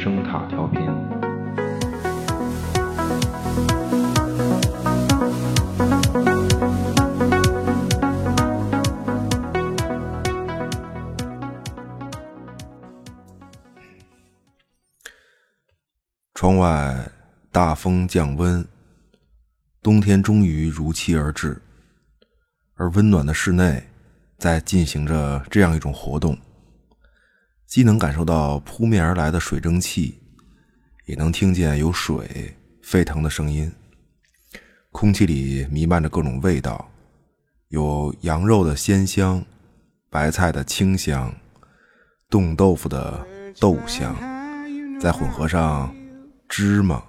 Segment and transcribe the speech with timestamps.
[0.00, 0.80] 声塔调频。
[16.32, 17.10] 窗外
[17.50, 18.64] 大风降温，
[19.82, 21.60] 冬天终于如期而至，
[22.76, 23.82] 而温暖的室内
[24.38, 26.38] 在进行着这样一种活动，
[27.68, 30.18] 既能感受到扑面而来的水蒸气，
[31.04, 33.70] 也能听见有水沸腾的声音。
[34.90, 36.90] 空气里弥漫着各种味道，
[37.68, 39.44] 有羊肉的鲜香，
[40.08, 41.30] 白菜的清香，
[42.30, 43.26] 冻豆腐的
[43.60, 44.16] 豆香，
[44.98, 45.94] 再混合上。
[46.48, 47.04] 芝麻、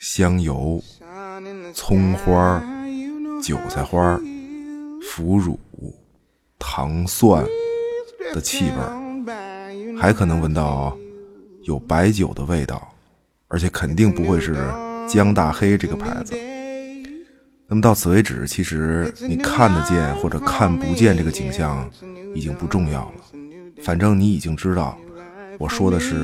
[0.00, 0.82] 香油、
[1.72, 2.60] 葱花、
[3.40, 4.20] 韭菜花、
[5.00, 5.56] 腐乳、
[6.58, 7.46] 糖蒜
[8.34, 8.76] 的气味，
[10.00, 10.96] 还可能闻到
[11.62, 12.94] 有白酒的味道，
[13.48, 14.56] 而且肯定不会是
[15.08, 16.34] 江大黑这个牌子。
[17.66, 21.90] 那么到此为止，其实你看得见或者看不见这个景象
[22.34, 23.14] 已经不重要了，
[23.82, 24.96] 反正你已经知道，
[25.58, 26.16] 我说的是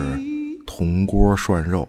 [0.67, 1.89] 铜锅涮肉。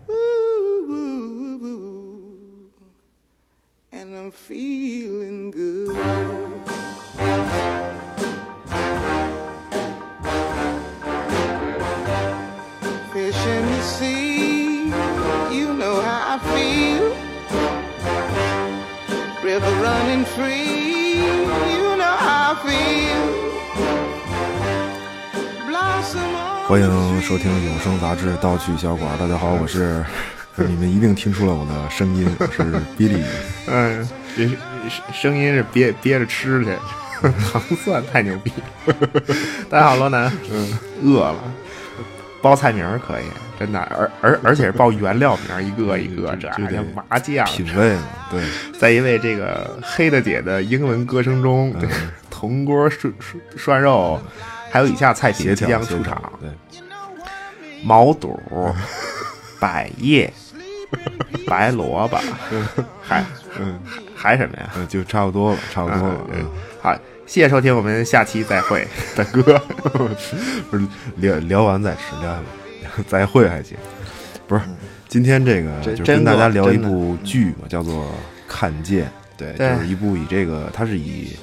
[26.67, 30.03] 欢迎收听有声杂志《盗趣小馆》，大家好，我是。
[30.57, 32.63] 你们一定听出了我的声音，我是
[32.97, 33.21] Billy。
[33.67, 34.49] 嗯， 这
[35.13, 36.71] 声音是憋憋着吃去，
[37.21, 38.51] 糖蒜太牛逼。
[39.69, 41.35] 大家好，罗南，嗯，饿了，
[42.41, 43.25] 报菜名可以，
[43.59, 46.49] 真的，而而而且是报原料名，一个一个，这
[46.95, 48.03] 麻将，品味嘛。
[48.31, 48.41] 对，
[48.79, 51.87] 在一位这个黑的姐的英文歌声中，对，
[52.31, 53.13] 铜锅涮
[53.55, 54.19] 涮肉，
[54.75, 56.49] 还有以下菜品即将出场，对，
[57.81, 58.37] 毛肚，
[59.57, 60.29] 百叶。
[61.47, 62.17] 白萝卜，
[63.01, 63.23] 还
[63.57, 63.79] 嗯
[64.13, 64.69] 还什么呀？
[64.75, 66.27] 嗯就差不多了，差不多了。
[66.33, 66.45] 嗯，
[66.81, 66.93] 好，
[67.25, 69.41] 谢谢收听，我们下期再会，大哥。
[70.69, 72.43] 不是聊聊完再吃，聊完
[73.07, 73.77] 再会还行。
[74.45, 74.61] 不是，
[75.07, 78.03] 今天这个就跟大家聊一部剧嘛，叫做
[78.45, 79.05] 《看见》。
[79.37, 81.33] 对，就是一部以这个，它是以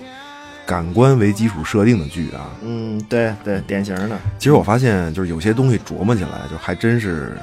[0.72, 2.49] 感官为基础设定的剧啊。
[2.62, 4.19] 嗯，对对，典型的。
[4.38, 7.37] 其实我发现，就是有些东西琢磨起来，就还真是。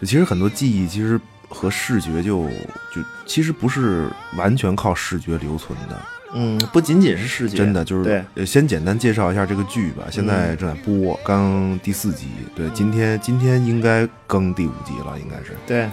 [0.00, 2.48] 就其实很多记忆其实和视觉就
[2.92, 6.02] 就其实不是完全靠视觉留存的，
[6.34, 10.04] 嗯，不仅仅是视觉，真的就是先简单介绍一下这个剧吧。
[10.10, 15.54] 现在正在播，刚第四集，对，今天今天应该更第五集了，应该是。
[15.66, 15.88] 对，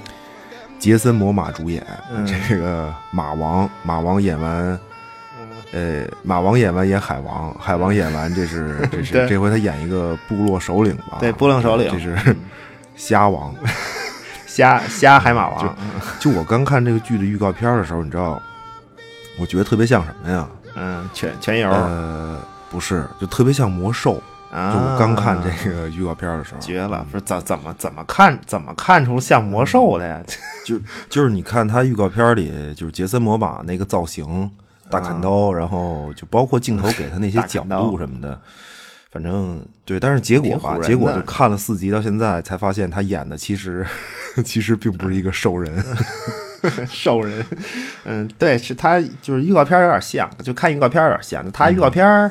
[0.80, 1.86] 杰森·摩马主演，
[2.26, 4.80] 这个马王，马王演完，
[5.72, 11.18] 呃，马王演完演海王，海王演完， 这是这是这回他演一个部落首领吧？
[11.20, 12.36] 对，部落首领，这是
[12.96, 13.54] 虾王。
[14.48, 15.78] 虾虾海马王，
[16.20, 18.42] 就我刚看这个剧的预告片的时候，你知道，
[19.40, 20.48] 我觉得特别像什么呀？
[20.76, 21.70] 嗯，全全游。
[21.70, 22.40] 呃，
[22.72, 24.22] 不是，就特别像魔兽。
[24.50, 27.06] 啊，就我刚看这个预告片的时候，绝了！
[27.12, 30.20] 不是怎怎么怎么看怎么看出像魔兽的呀？
[30.66, 30.80] 就
[31.10, 34.50] 就是你看他预告片里，就是杰森魔马那个造型，
[34.90, 38.40] 大砍刀，然后就包括镜头给他那些角度什么的。
[39.10, 43.86] 反正对，但是结果吧，结果就看了四集到现在，才发现他演的其实
[44.44, 45.84] 其实并不是一个兽人，
[46.88, 47.44] 兽人。
[48.04, 51.52] 嗯，对，是他就是预告片有点像，就看预告片有点像。
[51.52, 52.30] 他预告片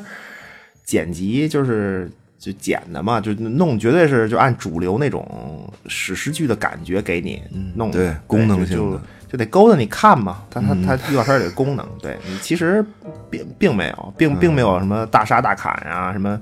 [0.85, 7.41] 剪辑就是就剪的嘛，就弄绝对是就按主流那种史诗剧的感觉给你
[7.75, 9.01] 弄，对功能性的。
[9.27, 12.83] 就得勾搭你看嘛，它它它预告片里的功能，对你其实
[13.29, 16.39] 并并没有，并并没有什么大杀大砍啊，什么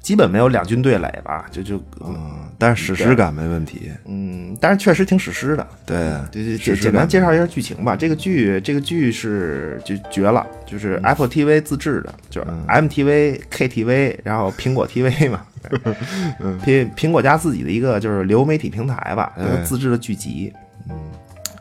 [0.00, 5.96] 基本没有两军对垒吧，就就嗯，但是史诗感没问题，嗯，但是确实挺史诗的，对
[6.32, 7.94] 对对，简单介绍一下剧情吧。
[7.94, 15.42] 这个剧这个剧是就绝了，就是 Apple TV 自制的，就是 MTV、KTV，然后苹果 TV 嘛，
[16.64, 19.32] 苹苹果家自己的一个就是流媒体平台吧，
[19.64, 20.52] 自制的剧集，
[20.90, 20.96] 嗯。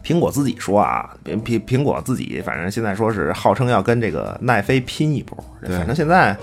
[0.03, 6.33] 苹果自己说啊，苹苹苹果自己反正现在说是号称要跟这个奈飞拼一波，反正现在，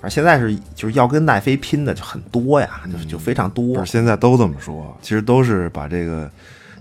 [0.00, 3.84] 反正现在是就是要跟奈飞拼的就很多呀，就就非常多。
[3.84, 6.30] 现在都这么说，其实都是把这个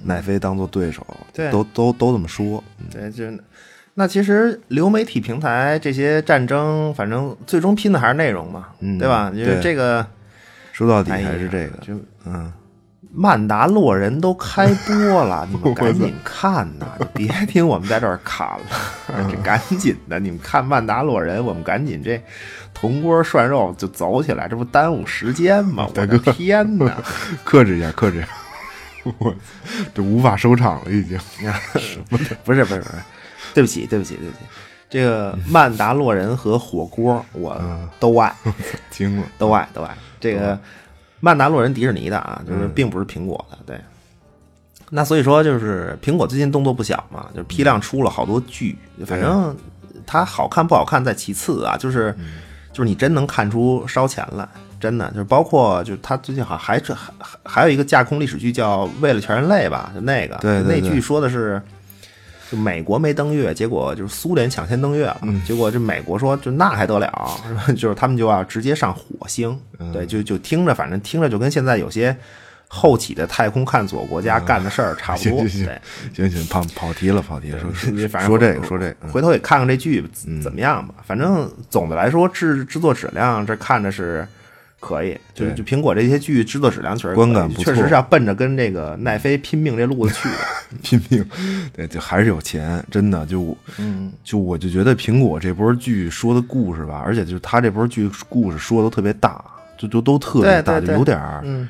[0.04, 2.63] 奈飞当做对手，对，都都都这么说。
[2.92, 3.25] 对，就
[3.95, 8.68] 那其实流媒体平台这些战争，反正最终拼的还是内容嘛，
[9.00, 9.31] 对吧？
[9.31, 10.06] 就是这个
[10.71, 12.51] 说到底还是这个，就嗯。
[13.15, 16.88] 曼达洛人都开播了， 你们赶紧看呐！
[17.13, 22.19] 别听我们在这儿侃了， 这赶紧的，你们看曼达洛人，我们赶紧这
[22.74, 25.88] 铜锅涮肉就走起来，这不耽误时间吗？
[25.95, 26.92] 我的天哪！
[27.45, 28.27] 克制一下，克制一下，
[29.19, 29.36] 我
[29.94, 31.19] 这无法收场了，已经。
[32.09, 32.83] 不是不是不是，
[33.54, 34.39] 对不起对不起对不起。
[34.89, 37.62] 这个曼达洛人和火锅我
[38.00, 38.33] 都爱，
[38.89, 39.95] 惊了，都爱都爱。
[40.19, 40.57] 这个
[41.24, 43.80] 曼达洛人迪士尼的啊，就是并不是苹果的，对。
[44.90, 49.56] 那所以说，就是苹果最近动作不小嘛，就是批量出了好多剧，反正
[50.06, 52.14] 它好看不好看在其次啊，就是
[52.74, 54.46] 就是你真能看出烧钱来，
[54.81, 55.10] 真的。
[55.12, 57.14] 就是包括就是它最近好像还还
[57.46, 61.62] 还有一个架空历史剧叫《为了全人类》吧，就那个，对那剧说的是。
[62.54, 65.20] 就美国没登月，结果就是苏联抢先登月了。
[65.44, 67.12] 结果这美国说，就那还得了，
[67.76, 69.60] 就是他们就要直接上火星。
[69.92, 72.16] 对，就就听着，反正听着就跟现在有些
[72.68, 75.40] 后起的太空探索国家干的事儿 差不多。
[75.40, 75.50] 对，
[76.14, 77.60] 行行，跑跑题了，跑题了。
[77.60, 80.08] 说反正说这个，说这个，回头也看看这剧
[80.44, 80.94] 怎么样吧。
[81.04, 84.28] 反正总的来说，制制作质量这看着是。
[84.83, 90.35] 可以，就是就苹果这些剧制作质量确实观感不错，确实是要奔着跟这个奈飞拼命这路子去的，
[90.83, 91.25] 拼命，
[91.71, 93.25] 对，就还是有钱，真的。
[93.25, 99.41] 就，嗯，就我就觉得苹果这波剧说的故事吧，而且就是他这波剧故事说的特别大，
[99.77, 101.69] 就就都特别大，就有点儿，嗯，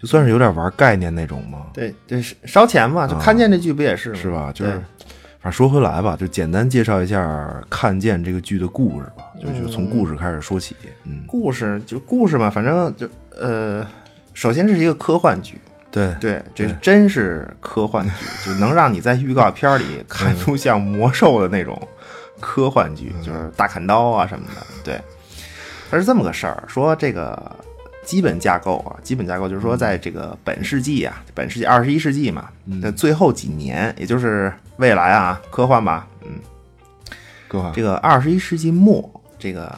[0.00, 4.52] 就算是有点玩概念那种嘛，对，对，烧钱嘛，就看见这剧不也是是吧？
[4.54, 4.80] 就是。
[5.44, 7.22] 反正说回来吧，就简单介绍一下
[7.68, 10.74] 《看见》这个剧的故事吧，就就从故事开始说起。
[11.04, 13.06] 嗯，故事就故事嘛，反正就
[13.38, 13.86] 呃，
[14.32, 15.60] 首先这是一个科幻剧，
[15.90, 18.12] 对对，这真是科幻剧，
[18.46, 21.78] 就能让你在预告片里看出像魔兽的那种
[22.40, 24.66] 科幻剧，就是大砍刀啊什么的。
[24.82, 24.98] 对，
[25.90, 27.54] 它是这么个事儿，说这个。
[28.04, 32.48] 基本架构啊，基本架构就是说，在这个本世纪啊，本世纪二十一世纪嘛
[32.80, 36.30] 的最后几年，也就是未来啊，科幻吧，嗯，
[37.48, 37.72] 科幻。
[37.72, 39.74] 这个二十一世纪末，这个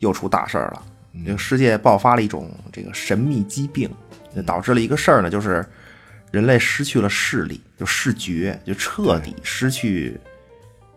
[0.00, 0.82] 又出大事儿了，
[1.24, 3.88] 这个世界爆发了一种这个神秘疾病，
[4.44, 5.64] 导致了一个事儿呢，就是
[6.30, 10.20] 人类失去了视力，就视觉就彻底失去，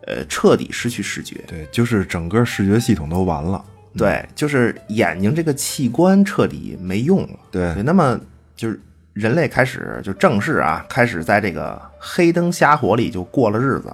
[0.07, 3.63] 呃，彻底失去视觉，对，就是整个视觉系统都完了。
[3.97, 7.39] 对，就是眼睛这个器官彻底没用了。
[7.51, 8.19] 对，那么
[8.55, 8.79] 就是
[9.13, 13.93] 人类开始就正式啊，开始在这个黑灯瞎火里就过了日子。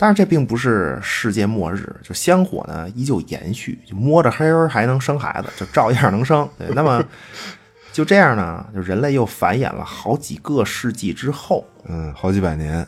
[0.00, 6.48] 但是这并不是世界末日，就香火呢依旧延续，就摸着黑儿还能生孩子，就照样能生。
[6.56, 7.04] 对，那么
[7.92, 12.86] 就这样呢，就人类又繁衍了好几个世纪之后，嗯，好几百年。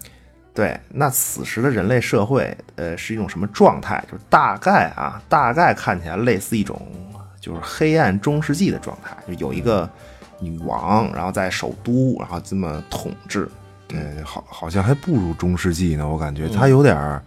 [0.53, 4.05] 对，那此时的人类社会，呃，是一种什么状态？
[4.11, 6.81] 就是大概啊，大概看起来类似一种
[7.41, 9.89] 就是黑暗中世纪的状态，就有一个
[10.41, 13.49] 女王，然后在首都，然后这么统治。
[13.87, 17.23] 对，好，好像还不如中世纪呢，我感觉它有点儿，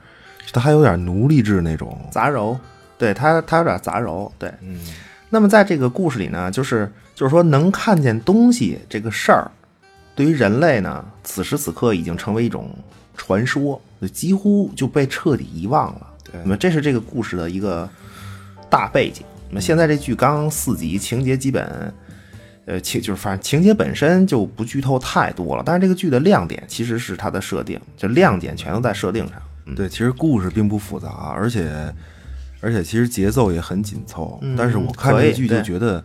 [0.52, 2.58] 它还有点奴隶制那种杂糅。
[2.98, 4.30] 对，它它有点杂糅。
[4.38, 4.80] 对，嗯。
[5.30, 9.50] 那么在这个故事里呢，就是就是说能看见东西这个事儿，
[10.14, 12.70] 对于人类呢，此时此刻已经成为一种。
[13.16, 16.08] 传说几乎就被彻底遗忘了。
[16.44, 17.88] 那么这是这个故事的一个
[18.70, 19.24] 大背景。
[19.50, 21.94] 那么现在这剧刚四集，情节基本，
[22.66, 25.64] 呃，情就是反正情节本身就不剧透太多了。
[25.66, 29.76] 但是这个剧的亮点其实是它的设定，就亮点全都在设定上。
[29.76, 31.72] 对，其实故事并不复杂，而且
[32.62, 34.42] 而且其实节奏也很紧凑。
[34.58, 36.04] 但是我看这剧就觉得。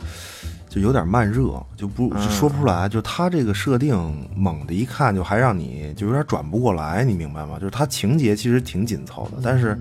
[0.68, 2.88] 就有点慢热，就不就说不出来。
[2.88, 3.96] 就他这个设定，
[4.36, 7.56] 猛的一看就还让你就有点转不过来，你明白吗？
[7.58, 9.78] 就是他情节其实挺紧凑的，但是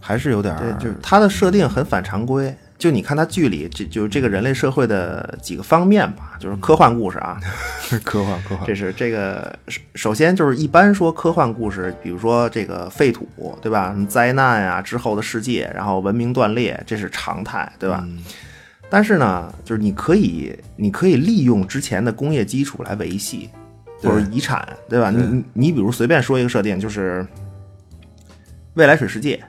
[0.00, 0.56] 还是有点。
[0.56, 2.54] 对，就是他的设定很反常规。
[2.78, 7.38] 就你看他剧里，这就是这个人类社会的几个方面吧，就是科幻故事啊，
[8.02, 8.66] 科幻科幻。
[8.66, 9.56] 这是这个
[9.94, 13.94] 首先就是一般说科幻故事，比如说这个废土，对吧？
[14.08, 18.04] 灾难啊之后的世界，然后文明断裂，这是常态，对吧？
[18.94, 23.48] 但是呢，就是你可以，你可以利用之前的工业基础来维系，
[24.02, 25.10] 或者遗产，对吧？
[25.10, 27.26] 你你比如随便说一个设定，就是
[28.74, 29.42] 未来水世界，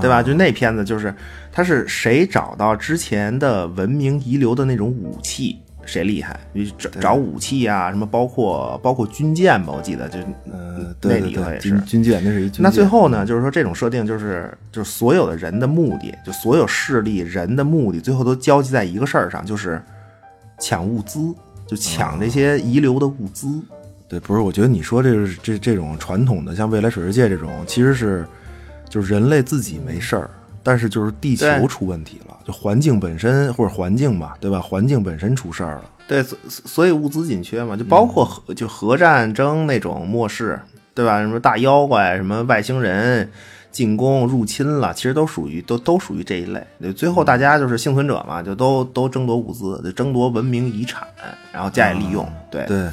[0.00, 0.20] 对吧？
[0.20, 1.14] 就那片子，就是
[1.52, 5.61] 它是谁找到之前的文明遗留的那种武器。
[5.84, 6.38] 谁厉害？
[6.52, 10.18] 你找找武器啊，什么包括包括军舰吧，我记得就
[10.50, 12.50] 呃那里头也是军舰，那是一。
[12.58, 19.82] 那最后呢，就是说这种设定就是就是所有的人的目的，就所有势力人的目的，最后都交集在一个事儿上，就是
[20.60, 21.34] 抢物资，
[21.66, 23.48] 就抢这些遗留的物资。
[24.08, 28.26] 对，不是，我觉得你说这是这这种传统的，像未来水世界这种，其实是
[28.88, 30.30] 就是人类自己没事儿。
[30.64, 34.60] 但是就是地球出问题了，就环境本身或者环境吧，对吧？
[34.60, 40.58] 环境本身出事儿了，对，所所以物资紧缺嘛，就包括核就核战争那种末世，
[40.94, 41.20] 对吧？
[41.20, 43.30] 什么大妖怪、什么外星人
[43.70, 46.62] 进攻入侵了，其实都属于都都属于这一类。
[46.80, 51.06] 对，最后大家就是幸存者嘛，就都都争夺物资，就争夺文明遗产，
[51.52, 52.30] 然后加以利用。
[52.50, 52.90] 对对，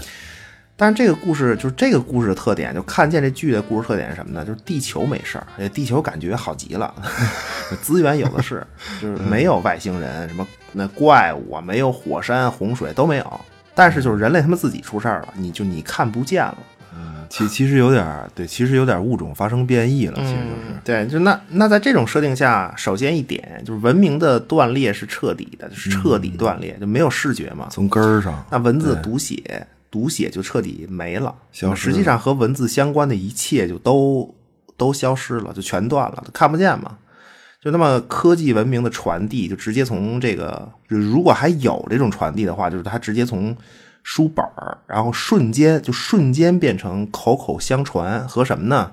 [0.79, 4.45] 但是这个故事就是这个故事的特点，就看见这剧的故事特点是什么呢？
[4.45, 6.93] 就是地球没事儿，哎地球感觉好极了，
[7.83, 8.65] 资源有的是，
[9.01, 13.39] 就是没有外星人，什么那怪物啊，没有火山、洪水都没有。
[13.75, 16.57] 但是就是人类他们自己出事儿了，你就你看不见了。
[17.29, 20.79] 其其实有点儿对，其实有点物种发生变异了，其实就是。
[20.83, 27.67] 对，就那那在这种设定下，首先一点就是文明的断裂是彻底的，就是彻底断裂，就没有视觉嘛。
[27.69, 34.35] 从根儿上，那文字读写，读写就彻底没了，消失实际上和文字相关的一切就都
[34.77, 36.97] 都消失了，就全断了，看不见嘛。
[37.61, 43.53] 就那么科技文明的传递，就直接从这个，就如果还有这种传递的话，就是它直接从
[44.01, 48.91] 书本儿，然后瞬间就瞬间变成口口相传和什么呢？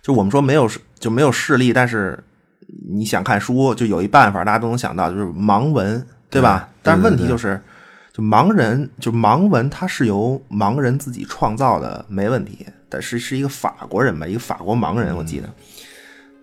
[0.00, 2.22] 就我们说没有就没有视力，但是
[2.88, 6.68] 你想看书，就有一办法，大家都能想到，就是盲文，对吧？
[6.74, 7.60] 对但是问题就是，
[8.16, 12.64] 就盲人，就盲文，它是由盲人自己创造的，没问题。
[12.88, 15.52] 但是是一个法国人吧，一个法国盲人，我记得。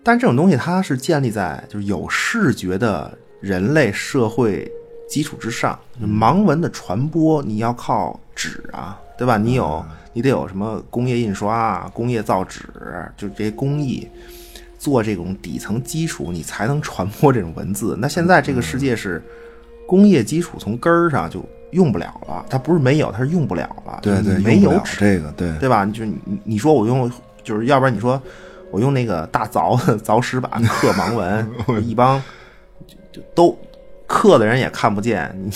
[0.02, 4.70] 但这种东西它是建立在就是有视觉的人类社会
[5.08, 5.78] 基础之上。
[5.98, 9.38] 就盲文的传播，你要靠纸啊，对吧？
[9.38, 12.64] 你有你得有什么工业印刷啊、工业造纸，
[13.16, 14.06] 就这些工艺。
[14.78, 17.96] 做这种底层基础，你才能传播这种文字。
[17.98, 19.22] 那现在这个世界是
[19.86, 23.98] 工业基础从根儿上就用不了了，它不是没有，它是用不了了。
[24.00, 25.84] 对对，没有纸，这个，对对吧？
[25.86, 27.10] 就你你说我用，
[27.42, 28.20] 就是要不然你说
[28.70, 31.46] 我用那个大凿凿石板刻盲文，
[31.84, 32.22] 一帮
[32.86, 33.58] 就就都
[34.06, 35.50] 刻的人也看不见，你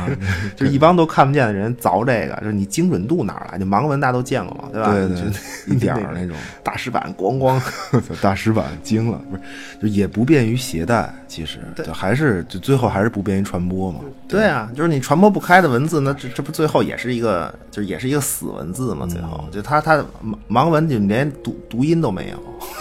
[0.56, 3.58] 就是一帮都看不见的人凿这个，就是你精准度哪儿来？
[3.58, 4.92] 就盲文大家都见过嘛，对吧？
[4.92, 7.60] 对对就，一点儿那种大石板咣咣。
[8.22, 9.42] 大石板惊了，不是，
[9.82, 14.00] 就也不便于携带，其实就还是就最后还是不便于传播嘛。
[14.26, 19.06] 对啊，就是你传播不开的文字，那这这不最后也是一个，就是也是一个死文字嘛？
[19.06, 22.38] 最后就他他盲盲文就连读读音都没有，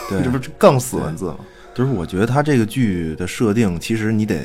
[0.10, 1.38] 对 这不是更死文字吗？
[1.74, 4.36] 就是我觉得他这个剧的设定，其实你得，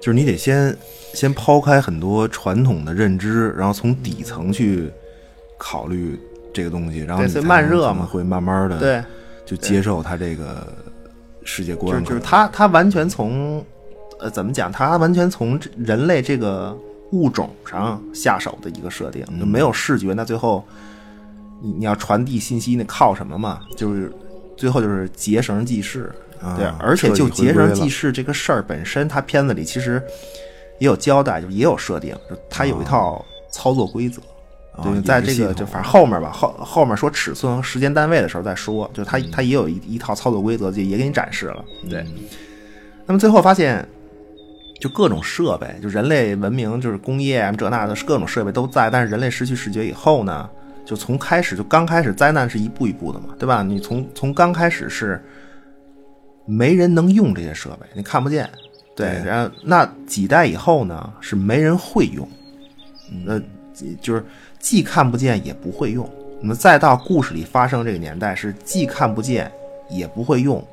[0.00, 0.76] 就是你得先
[1.12, 4.90] 先抛开很多传统的认知，然后从底层去
[5.56, 6.18] 考虑
[6.52, 8.06] 这个东西，然后所以你慢热嘛。
[8.06, 9.02] 会慢慢的对，
[9.44, 10.66] 就接受他这个
[11.42, 13.64] 世界观了，就是就是他他完全从
[14.20, 14.70] 呃怎么讲？
[14.70, 16.76] 他完全从人类这个
[17.12, 20.64] 物种上下手的一个设定，就没有视觉，那最后
[21.60, 23.60] 你你要传递信息，那靠什么嘛？
[23.76, 24.12] 就是
[24.56, 30.02] 最后就是结绳记事，啊对，而且就结绳记事这个事儿本身，它片子里其实
[30.78, 34.22] 也有交代，就也有设定，就它有一套操作规则。
[34.80, 41.64] 对，在这个就反正后面吧，后后面说尺寸和时间单位的时候再说，就它它也有一一套操作规则，就也给你展示了。
[41.90, 42.06] 对，
[43.04, 43.84] 那么最后发现，
[44.80, 50.48] 就各种设备，就人类文明，就是工业啊这那的，各种设备都在，但是人类失去视觉以后呢，
[50.86, 53.64] 就从开始就刚开始灾难是一步一步的嘛，对吧？
[53.64, 55.20] 你从从刚开始是
[56.48, 58.48] 没人能用这些设备，你看不见，
[58.96, 62.26] 对，对然后那几代以后呢，是没人会用，
[63.26, 63.40] 呃，
[64.00, 64.24] 就是
[64.58, 66.08] 既看不见也不会用。
[66.40, 69.52] 那么再到故事里发生这个年代，是既看不见
[69.90, 70.64] 也不会用，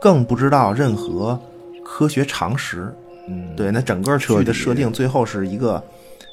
[0.00, 1.40] 更不知道任何
[1.84, 2.92] 科学常识。
[3.28, 5.82] 嗯，对，那整个剧的设定最后是一个，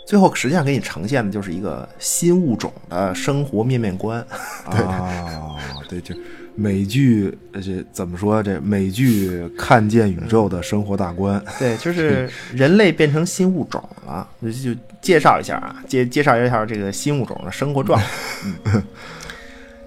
[0.07, 4.19] 最后实际上给你呈现的就是一个新物种的生活面面观。
[4.65, 5.55] 啊，
[5.87, 6.15] 对，就
[6.55, 8.41] 美剧，呃这怎么说？
[8.43, 18.07] 这美剧看见宇宙的生活大观， 对，就是人类变成新物种了，就 就介绍一下啊，介介绍一下这个新物种的生活状态。
[18.65, 18.83] 嗯，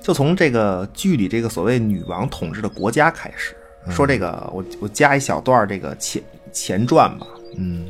[0.00, 3.54] 就从这个剧里这个所谓女王统治的国家开始，
[3.90, 7.26] 说这个我我加一小段这个前前传吧。
[7.56, 7.87] 嗯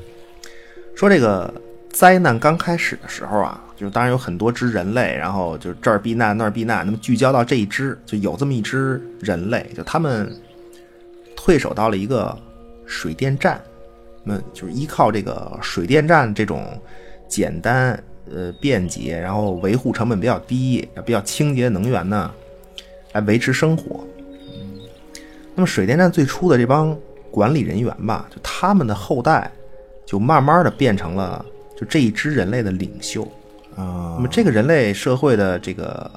[0.97, 1.53] 说这个
[1.95, 10.29] 灾难刚开始的时候啊，就是当然有很多只人类，然后就这儿避难那儿避难，那么聚焦到这一只，就有这么一只人类，就他们
[11.37, 12.37] 退守到了一个
[12.85, 13.61] 水电站，
[14.25, 16.67] 那就是依靠这个水电站这种
[17.29, 17.97] 简单、
[18.29, 22.29] 呃便捷，然后维护成本比较低、比较清洁的能源呢，
[23.13, 24.05] 来维持生活。
[25.55, 26.99] 那么水电站最初的这帮
[27.31, 29.49] 管理人员吧，就他们的后代，
[30.05, 31.45] 就慢慢的变成了
[31.77, 33.23] 就这一支人类的领袖。
[33.77, 36.11] 啊那么这个人类社会的这个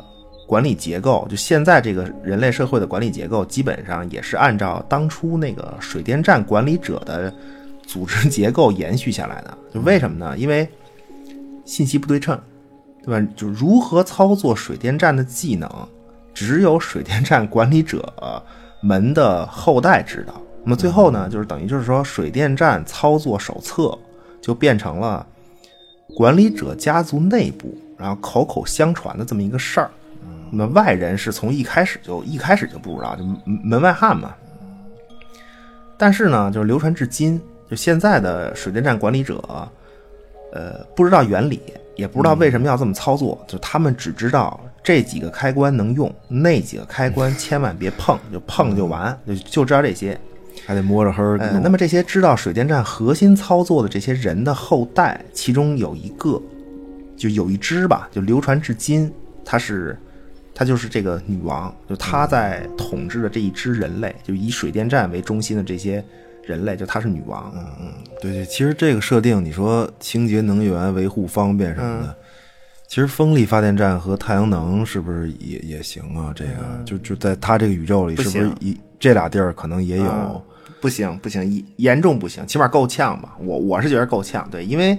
[0.47, 7.33] 管理结构，就现在这个人类社会的管理结构，基本上也是按照当初那个水电站管理者的
[7.85, 9.57] 组织结构延续下来的。
[9.73, 10.37] 就为什么呢？
[10.37, 10.67] 因为
[11.65, 12.39] 信息不对称，
[13.03, 13.27] 对吧？
[13.35, 15.69] 就如何操作水电站的技能，
[16.33, 18.13] 只有水电站管理者
[18.81, 20.39] 们的后代知道。
[20.63, 23.97] 那么最后呢，就是等于就是说，水电站操作手册
[24.39, 25.25] 就变成了
[26.15, 29.89] 管理者家族内部，然后口口相传的这么一个事儿。
[30.49, 34.33] 那外人是从一开始就一开始就不知道，就门外汉嘛。
[35.97, 39.43] 但是呢，就是流传至今，就现在的水电站管理者，
[40.53, 41.61] 呃，不知道原理，
[41.95, 50.17] 也不知道为什么要这么操作，就他们只知道这几个开关能用，那几个开关千万别碰，就碰就完，就就知道这些。
[50.67, 51.37] 还得摸着黑儿。
[51.39, 56.41] 呃，那么这些知道水电站核心操作的这些人的后代，其中有一个，
[57.15, 59.09] 就有一支吧，就流传至今，
[59.45, 59.97] 他是，
[60.53, 66.03] 她就是这个女王，就她在统治的这一支人类，就以水电站为中心的这些
[66.43, 67.49] 人类，就她是女王。
[67.55, 72.13] 嗯嗯，对对，其实这个设定，你说清洁能源、维护方便什么的，
[72.89, 76.33] 其实风力发电站和太阳能是不是也也行啊？
[76.35, 80.43] 这个就就在它这个宇宙里，是不是一这俩地儿可能也有？
[80.79, 83.35] 不行不行，严严重不行，起码够呛吧。
[83.39, 84.97] 我我是觉得够呛，对，因为，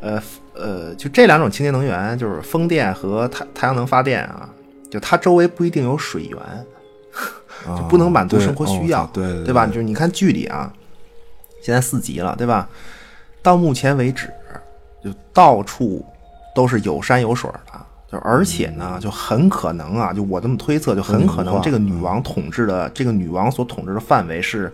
[0.00, 0.22] 呃
[0.54, 4.48] 呃，就这两种清洁能源，就是风电和太太阳能发电啊，
[4.90, 6.38] 就它周围不一定有水源，
[7.76, 9.66] 就不能满足生活需要，对对吧？
[9.66, 10.72] 就是你看距离啊，
[11.62, 12.68] 现在四级了，对吧？
[13.42, 14.32] 到目前为止，
[15.02, 16.04] 就到处
[16.54, 17.73] 都是有山有水的。
[18.18, 24.72] 而且呢，就很可能啊，就我这么推测，就很可能这个女王统治的这个女王所统治的范围是，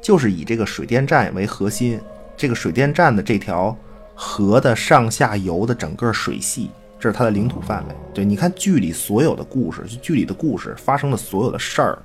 [0.00, 2.00] 就是以这个水电站为核心，
[2.36, 3.76] 这个水电站的这条
[4.14, 7.94] 河的上下游的整个水系，这是它的领土范围。
[8.12, 11.98] 对，你看剧里所有的故事，剧里的故事发生的所有的事儿，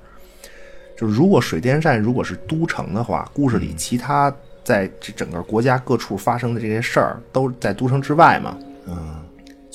[0.98, 8.58] 就如果水电站如果是都城的话，故事里其他在这整个国家各处发生的这些事儿都在都城之外嘛？
[8.88, 9.25] 嗯。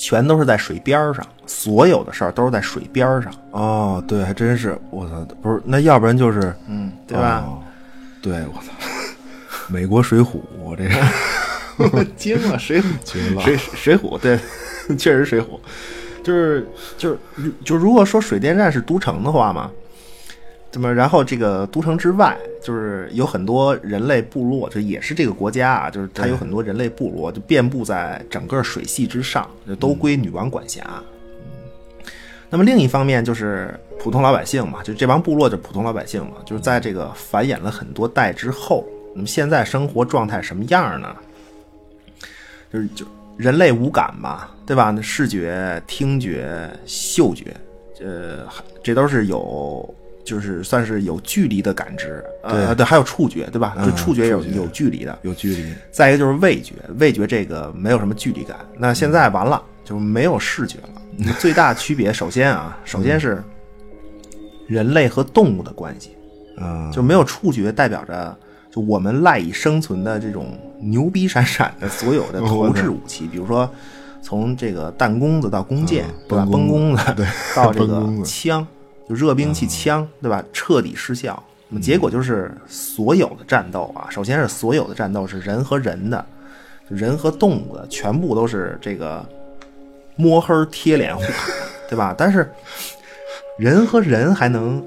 [0.01, 3.31] 全都是在水边上，所有的事儿都是在水边上。
[3.51, 7.45] 哦，对，还真是，我操，不是，那要不然就是，嗯，对吧？
[8.19, 8.73] 对，我操，
[9.67, 10.89] 美国水浒，我这
[11.89, 14.39] 个 惊了，水浒， 水水浒，对，
[14.97, 15.59] 确实水浒，
[16.23, 17.19] 就是就是
[17.63, 19.69] 就如果说水电站是都城的话嘛。
[20.73, 30.81] 那么，然后这个都城之外，就是有很多人类部落，就也是这个国家啊，就是它有很多人类部落，就遍布在整个水系之上，就都归女王管辖。
[31.43, 32.09] 嗯，
[32.49, 41.13] 那么另一方面就是普通老百姓嘛，就这帮部落就普通老百姓嘛，就是在这个繁衍了很多代之后，那么现在生活状态什么样呢？
[42.71, 43.05] 就是就
[43.35, 44.89] 人类五感嘛，对吧？
[44.89, 47.53] 那视觉、听觉、嗅觉，
[47.99, 48.47] 呃，
[48.81, 49.93] 这都是有。
[50.31, 53.75] 就是算是有距离的感知，对对，还有触觉，对吧？
[53.83, 55.73] 对触觉有有距离的，有距离。
[55.91, 58.57] 再一个就是味觉，味觉这个没有什么距离感。
[58.77, 61.33] 那现在完了，就没有视觉了。
[61.37, 63.43] 最大区别，首先啊，首先是
[64.67, 66.11] 人类和动物的关系，
[66.55, 68.33] 嗯，就没有触觉，代表着
[68.71, 73.69] 就我们赖以生存的这种牛逼闪闪的所有的投掷武器， 比如说
[74.21, 76.47] 从这个弹弓子到弓箭，对吧？
[76.49, 77.03] 崩弓子
[77.53, 78.65] 到这个枪。
[79.13, 80.43] 热兵器枪，对吧？
[80.53, 81.41] 彻底失效。
[81.69, 86.25] 那么结果就是，所有的战斗啊，首先是所有的战斗是人和人的，
[86.89, 89.25] 人和动物的，全部都是这个
[90.17, 91.15] 摸黑贴脸
[91.89, 92.13] 对吧？
[92.17, 92.51] 但是
[93.57, 94.85] 人和人还能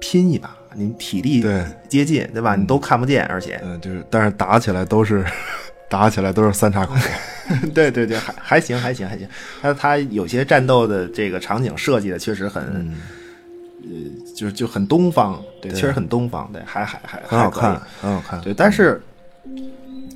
[0.00, 2.56] 拼一把，你体力对接近，对吧？
[2.56, 5.22] 你都看不见，而且嗯，就是，但是打起来都是
[5.90, 6.94] 打起来都是三叉口。
[7.74, 9.28] 对对对，还还行，还行，还行。
[9.60, 12.90] 他他有些战斗的这个场景设计的确实很。
[13.86, 18.54] 呃，就是就很东方，对，确实很东方，对，还还还很好看，很好看，对。
[18.54, 19.00] 但是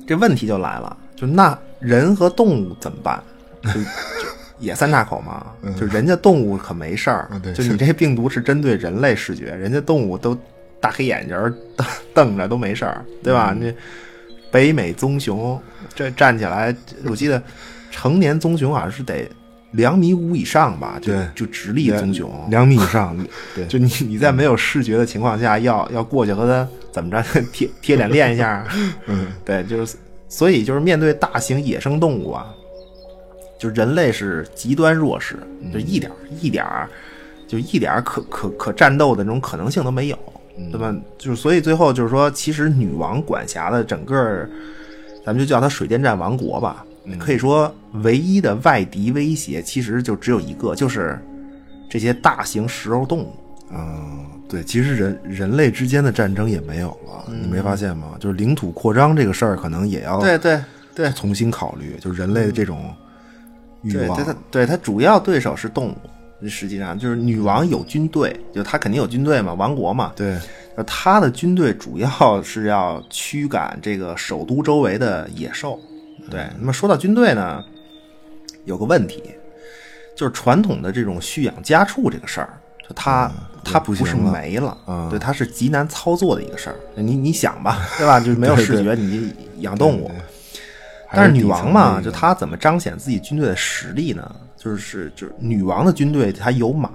[0.07, 3.21] 这问题就来了，就那人和动物怎么办？
[3.63, 3.79] 就就
[4.59, 5.45] 也三岔口嘛？
[5.79, 10.37] 就人家动物可没事儿， 就你这病毒是针对人类视觉，人家动物都
[10.79, 11.35] 大黑眼睛
[11.77, 13.55] 瞪瞪着都没事儿，对吧？
[13.57, 13.73] 那
[14.51, 15.61] 北美棕熊
[15.93, 17.41] 这站起来，我记得
[17.91, 19.29] 成年棕熊好像是得。
[19.71, 23.15] 两米五以上吧，就就直立棕熊，两米以上，
[23.55, 28.65] 对，就你你在没有视觉的情况下，要要过去和它怎么着贴贴脸练一下，
[29.05, 29.95] 嗯，对，就是
[30.27, 32.47] 所以就是面对大型野生动物啊，
[33.59, 35.37] 就人类是极端弱势，
[35.71, 36.65] 就一点一点
[37.47, 40.17] 就一点可可可战斗的那种可能性都没有，
[40.71, 40.95] 对吧？
[41.17, 44.47] 就是所以最后就是说，其实女王管辖的整个，
[45.25, 46.83] 咱们就叫它水电站王国吧。
[47.17, 47.73] 可以说，
[48.03, 51.19] 唯一的外敌威胁其实就只有一个，就是
[51.89, 53.33] 这些大型食肉动物。
[53.71, 58.15] 嗯，对，其实人人类之间的战争也没有了，你没发现吗？
[58.19, 60.59] 就是领土扩张这个事儿，可能也要对对
[60.95, 62.93] 对重新考虑，就是人类的这种
[63.83, 64.17] 欲望。
[64.17, 65.95] 对它，对它主要对手是动物。
[66.47, 70.13] 实际上就是女王有军队，就她肯定有军队嘛，王国嘛。
[70.15, 70.37] 对，
[70.87, 75.77] 她的军队主要是要驱赶这个首都周围的野兽。
[76.29, 77.61] 对，那么说到军队呢，
[78.69, 79.23] 有个问题，
[80.15, 82.53] 就是传统的这种蓄养家畜这个事儿，
[82.87, 83.29] 就它
[83.63, 84.77] 它不是没了，
[85.09, 86.75] 对，它是极难操作的一个事儿。
[86.95, 88.19] 你你想吧， 对吧？
[88.19, 90.11] 就是没有视觉，你养动物，
[91.11, 94.35] 但是女王嘛，就她怎么彰显自己军队的实力呢？
[94.55, 96.91] 就是就是女王的军队，她有马，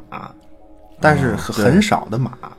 [1.01, 2.39] 但是很少的马。
[2.43, 2.51] 嗯，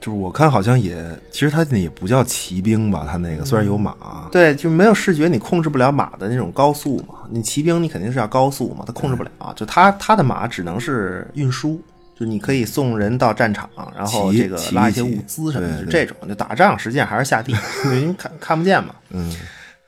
[0.00, 3.06] 就是我看好像也，其实它那也不叫骑兵吧？
[3.10, 3.94] 它那个虽然有马，
[4.30, 7.20] 对，就没有视觉，你控制不了马的那种高速嘛。
[7.30, 9.30] 你骑兵你肯定是要高速嘛，它控制不了。
[9.56, 11.80] 就它它的马只能是运输，
[12.18, 16.16] 就你可以送人到战场，然后这个拉一些物资什么的，就这种。
[16.28, 17.52] 就打仗实际上还是下地，
[17.86, 18.94] 因为看看不见嘛。
[19.10, 19.34] 嗯。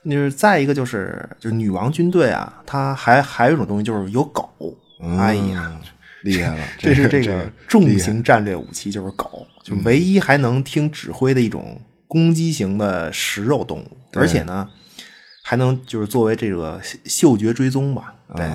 [0.05, 4.47] 就是再一个就是，就是女王军队啊，它还还有一种东西，就是有狗。
[5.19, 5.71] 哎呀，
[6.21, 6.63] 厉害了！
[6.77, 14.69] 这是这个重型战略武器，就是狗，就唯一还能听指挥的一种攻击型的食肉动物，而且呢，
[15.43, 18.13] 还能就是作为这个嗅觉追踪吧。
[18.35, 18.47] 对，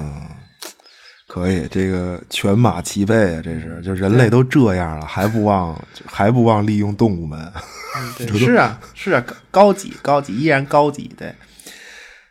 [1.26, 3.42] 可以，这个犬马齐备啊！
[3.42, 7.52] 这是，就人类都这样了，还不忘还不忘利用动物们。
[8.38, 11.10] 是啊，是啊，高级高级依然高级。
[11.18, 11.34] 对，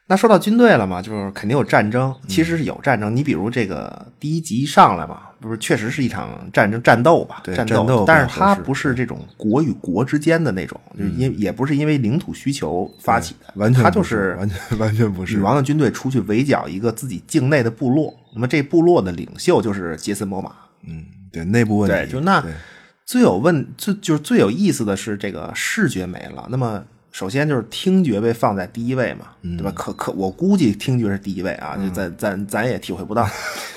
[0.09, 3.15] 那说到军队了嘛，就是肯定有战争，其实是有战争。
[3.15, 7.43] 你比如这个第一集上来嘛，不是确实是一场战争战斗吧？
[7.45, 15.35] 战斗，但是它不是这种国与国之间的那种，就因也不是因为领土需求发起的，完全它就是完全完全不是。
[15.35, 20.51] 女王的军队出去围剿一个自己境内的部落，那么这部落的领袖就是杰森·摩马。
[20.87, 22.43] 嗯，对，内部问题，对，就那。
[23.05, 26.47] 最有问最就是最有意思的是这个视觉没了。
[26.51, 26.83] 那么
[27.19, 29.69] 首先就是听觉被放在第一位嘛，对吧？
[29.75, 33.27] 可可我估计听觉是第一位啊，就咱咱咱也体会不到，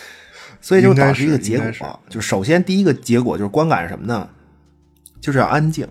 [0.63, 4.29] 所以就导致一个结果，就首先第一个结果就是观感是什么呢？
[5.21, 5.85] 就是要安静，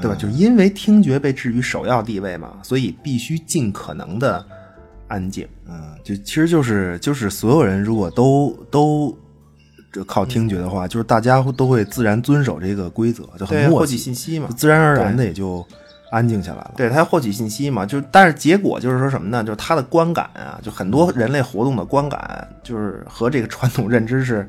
[0.00, 0.16] 对吧？
[0.16, 4.46] 就是因为听觉被置于首要地位嘛，所以必须尽可能的
[5.08, 5.48] 安静。
[5.68, 9.18] 嗯，就其实就是就是所有人如果都都。
[9.92, 15.66] 这靠听觉的话，就是大家都会自然遵守这个规则，就很默契信息嘛，自然而然的也就
[16.10, 16.72] 安静下来了。
[16.76, 19.42] 对他获取信息嘛，就但是结果就是说什么呢？
[19.42, 24.48] 就是他的观感啊，就很多人类活动的观感，就是和这个传统认知是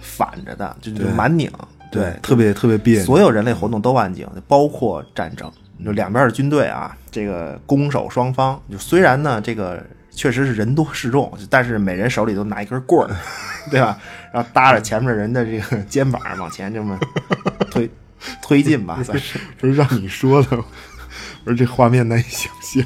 [0.00, 1.50] 反着的，就就蛮拧。
[1.90, 3.04] 对，特别特别别扭。
[3.04, 5.50] 所有人类活动都安静，包括战争，
[5.84, 9.82] 就两边的军队啊，这个攻守双方，就虽然呢这个。
[10.18, 13.14] 确实是人多势众，但是每人手里都拿一根棍儿，
[13.70, 13.98] 对吧？
[14.32, 16.98] 然后搭着前面人的这个肩膀往前这么
[17.70, 17.86] 推
[18.42, 18.98] 推进吧。
[19.58, 20.56] 不是让你说的，
[21.44, 22.84] 不是这画面难以想象。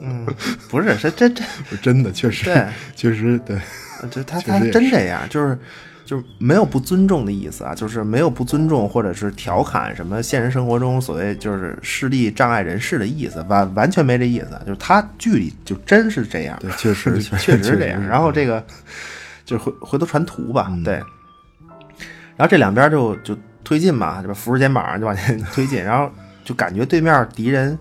[0.00, 0.26] 嗯，
[0.68, 1.46] 不是，是真真
[1.82, 3.58] 真的，确实，对，确实对，
[4.10, 5.58] 就他他真这样，就是。
[6.08, 18.02] 就没有不尊重的意思啊，就是没有不尊重或者是调侃什么现实生活中所谓就是视力障碍人士的意思，完完全没这意思，就是他剧里就真是这样，对，确实确实是这样。
[18.02, 18.64] 然后这个
[19.44, 20.94] 就是回回头传图吧，对。
[20.94, 23.36] 然后这两边就就
[23.68, 26.10] 推进嘛，这扶着肩膀就往前 推进，然后
[26.42, 27.78] 就感觉对面敌人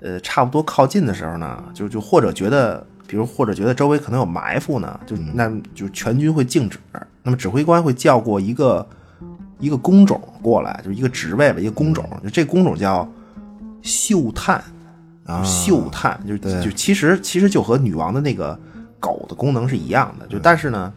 [0.00, 2.86] 呃差不多靠近的时候呢，就就或者觉得。
[3.04, 6.78] 比如或者觉得周围可能有埋伏呢，就那就全军会静止。
[7.22, 8.88] 那么指挥官会叫过一个
[9.58, 12.08] 一个工种过来，就是一个职位吧，一个工种。
[12.22, 13.06] 就这工种叫
[13.82, 14.64] 嗅探
[15.26, 18.58] 啊，嗅探就就其实其实就和女王的那个
[18.98, 20.26] 狗的功能是一样的。
[20.28, 20.90] 就但是呢，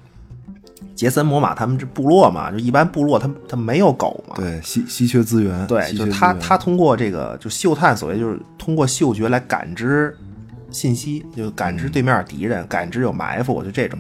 [0.96, 10.16] 杰森摩马他们这部落嘛，就一般部落他他没有狗嘛，对稀稀缺资源，对，就他他通过这个就嗅探，所谓就是通过嗅觉来感知。
[10.72, 13.98] 信息就感知对面敌人，感知有埋伏，就这种。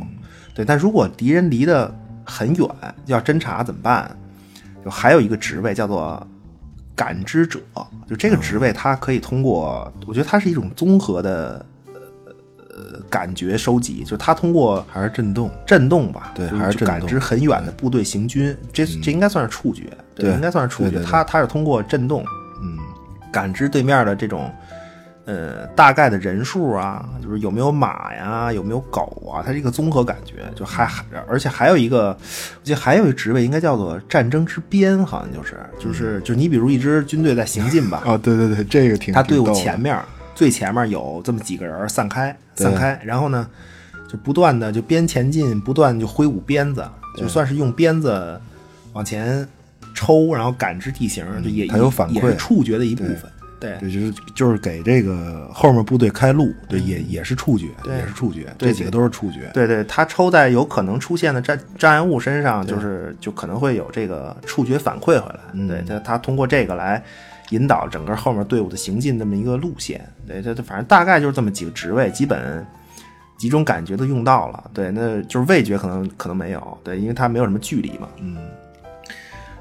[0.54, 1.94] 对，但如果敌人离得
[2.26, 2.68] 很远，
[3.06, 4.14] 要侦查怎么办？
[4.84, 6.28] 就还有一个职位叫做
[6.94, 7.62] 感知者，
[8.10, 11.66] 就这个职位，他可以通过，我觉得它是一种综合的
[12.76, 19.84] 呃感觉收集，就是他通过还是震动，震动吧，对，还是感知很远的部队行军，这这应该算是触觉，
[20.14, 21.02] 对，应该算是触觉。
[21.02, 22.24] 他他是通过震动，
[22.62, 22.78] 嗯，
[23.32, 24.52] 感知对面的这种。
[25.28, 40.00] 呃，大概的人数啊，就是有没有马呀，有没有狗啊，它是一个综合感觉，就还还，而且还有一个，我记得还有一个职位应该叫做战争之鞭，好像就是，就是就你比如一支军队在行进吧， 啊，对对对，这个挺，他队伍前面
[40.36, 43.50] 最前面有这么几个人散开散开，然后呢，
[44.08, 46.86] 就不断的就边前进，不断就挥舞鞭子，
[47.18, 48.40] 就算是用鞭子
[48.94, 49.48] 往前
[49.96, 52.14] 抽，然后感知地形，就也它有反馈。
[52.14, 53.22] 也是触觉的一部分。
[53.58, 57.96] 对对，就是就是给这个后面部队开路，对，也也是触觉，对。
[57.96, 59.50] 也是触觉，这几个都是触觉。
[59.54, 65.40] 对对，他抽在有可能出现的障障碍物身上，就是就可能会有这个触觉反馈回来。
[65.54, 65.70] 嗯。
[65.70, 67.02] 对，他他通过这个来
[67.50, 70.08] 引导整个后面队伍的行进这么一个路线。
[70.28, 72.66] 对，它它反正大概就是这么几个职位，基本
[73.38, 74.72] 几种感觉都用到了。
[74.74, 78.08] 对，那就是味觉可能可能没有，对，因为它没有什么距离嘛。
[78.20, 78.38] 嗯，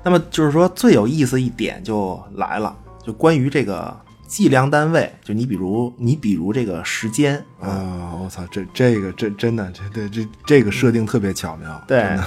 [0.02, 3.94] 那么就是说最有意思一点就来了，就关于这个
[4.26, 12.26] 计量单位，就你比如你比如这个时间啊，我操，这这个这真的，这对这这个设定特别巧妙，对真的，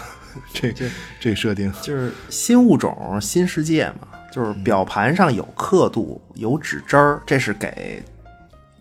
[0.54, 8.04] 这这设定，就是新物种、新世界嘛，就是表盘上有刻度、有指针儿，这是给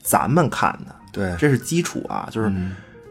[0.03, 2.29] 咱们看的，对，这是基础啊。
[2.31, 2.53] 就是，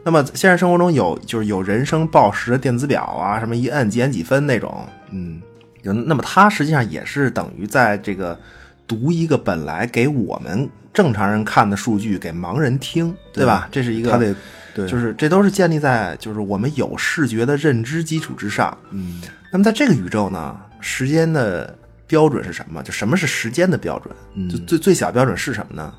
[0.04, 5.40] 那么现实生活中有就是有人生报时的电子表啊，什么一摁几点几分那种，嗯，
[5.82, 8.38] 有那么它实际上也是等于在这个
[8.86, 13.68] 读一个本来给我们正常人看的数据给盲人听，对吧？
[13.72, 14.34] 这是一个他得
[14.74, 18.76] 对，就是这都是建立在就是我们有视觉的认知基础之上。
[18.90, 19.20] 嗯，
[19.50, 22.82] 那么在这个宇宙呢，时间的标准是什么？
[22.82, 24.14] 就什么是时间的标准？
[24.34, 25.94] 嗯就最最小标准是什么呢？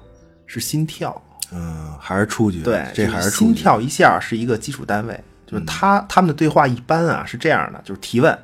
[0.46, 1.22] 是心跳。
[1.52, 5.24] 嗯，还是触觉，对，这还是触觉，心跳一下是一个基础单位。
[5.46, 8.38] 就是他他们的对话一般啊是这样的，就是提问，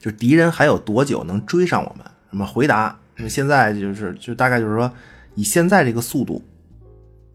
[0.00, 2.04] 就是敌人还有多久能追上我们？
[2.30, 4.92] 什么回答，那么现在就是就大概就是说，
[5.36, 6.44] 以现在这个速度，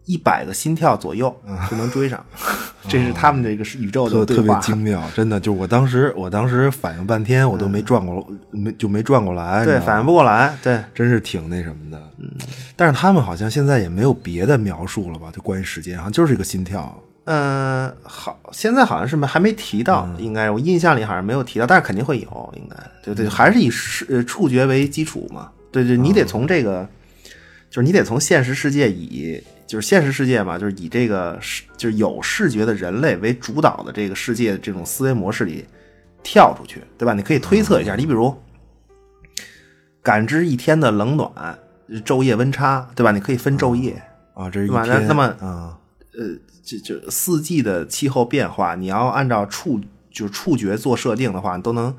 [0.08, 1.32] 一百个心跳左右
[1.70, 2.24] 就能追上。
[2.88, 4.58] 这是他们这个是宇宙特特别。
[4.60, 10.56] 精妙，真的，就是我当时我当时反应半天，我都没转过，没就没转过来，对，反应不过来。
[10.62, 12.02] 对，真是挺那什么的。
[12.18, 12.30] 嗯，
[12.74, 15.30] 但是他们好像现在也没有别的描述了吧？
[15.30, 16.98] 就关于时间，好像就是一个心跳。
[17.24, 26.88] 嗯，好，现在好像是没还没提到，应该我印象里好像没有提到，但是肯定会有，应该对对，还是以视呃触觉为基础嘛，对对，你得从这个，
[27.68, 29.38] 就是你得从现实世界以
[29.68, 35.66] 就是现实世界嘛，就是以这个视就是有视觉的人类为主导的这个世界这种思维模式里
[36.22, 37.12] 跳出去，对吧？
[37.12, 38.34] 你可以推测一下，你比如
[40.02, 41.58] 感知一天的冷暖、
[42.02, 43.12] 昼夜温差，对吧？
[43.12, 44.02] 你可以分昼夜，
[44.32, 44.86] 啊，这是一天。
[44.86, 45.78] 那那么啊，
[46.64, 49.78] 就就四季的气候变化，你要按照触
[50.10, 51.94] 就是触觉做设定的话，你都能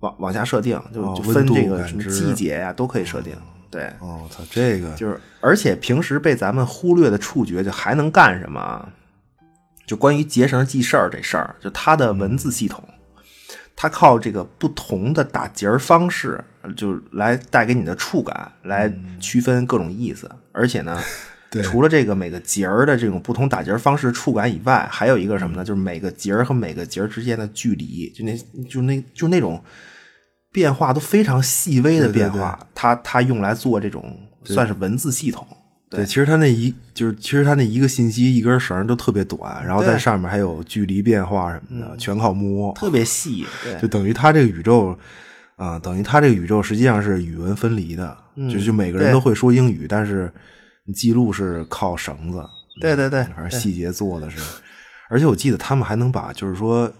[0.00, 3.32] 往往下设定，就分这个什么季节呀、都可以设定。
[3.70, 8.88] 对，哦，操，这个就是而且平时被咱们忽略的触觉，就还能干什么啊？
[9.86, 12.82] 就关于结绳记事儿这事儿，就它的文字系统，
[13.74, 16.42] 它靠这个不同的打结儿方式，
[16.76, 20.30] 就来带给你的触感，来区分各种意思。
[20.52, 21.00] 而且呢，
[21.50, 25.64] 对除了这个每个结儿的这种不同打结儿方式触感以外，还有一个什么呢？
[25.64, 28.36] 就是每个结儿和每个结儿之间的距离，就那
[28.68, 29.60] 就那就那种
[30.52, 35.46] 变化都非常细微的对对变化，它它用来做这种算是文字系统。
[35.88, 43.76] 对，其实它那一就是，其实它那一个信息一根绳都特别短，然后在上面还有距离变化什么的，全靠摸，特别细，对。
[43.80, 44.96] 就等于它这个宇宙
[45.56, 48.16] 啊、等于它这个宇宙实际上是语文分离的，
[48.50, 50.32] 就就每个人都会说英语，但是
[50.86, 52.42] 你记录是靠绳子，
[52.80, 54.38] 对对对，反正细节做的是，
[55.10, 56.90] 而且我记得他们还能把就是说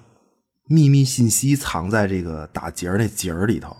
[0.70, 3.76] 秘密信息藏在这个打结儿那结儿里头，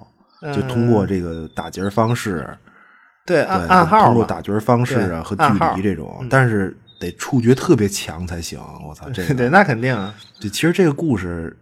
[0.53, 2.45] 就通过这个打结儿方式。
[3.25, 8.59] 对对，暗暗号通过打结方式啊和距离这种，但是得触觉特别强才行。
[8.85, 10.13] 我操， 这个对，那肯定啊。
[10.41, 11.57] 对，其实这个故事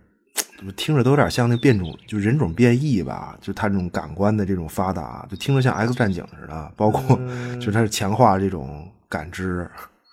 [0.56, 9.68] 怎么听着都有点像那变种，就人种变异吧，就他这种感官的这种发达，就听着像 X 战警似的，包括嗯就它是强化这种感知。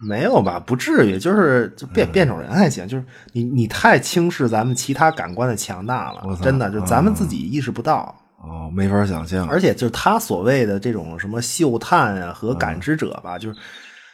[0.07, 0.59] 没有吧？
[0.59, 8.15] 不至于，就是就变变种人还行，就是你你太轻视咱们其他感官的强大了，真的，就咱们自己意识不到。
[8.37, 9.47] 哦，没法想象。
[9.49, 13.55] 而且就是他所谓的这种什么嗅探啊和感知者吧，就是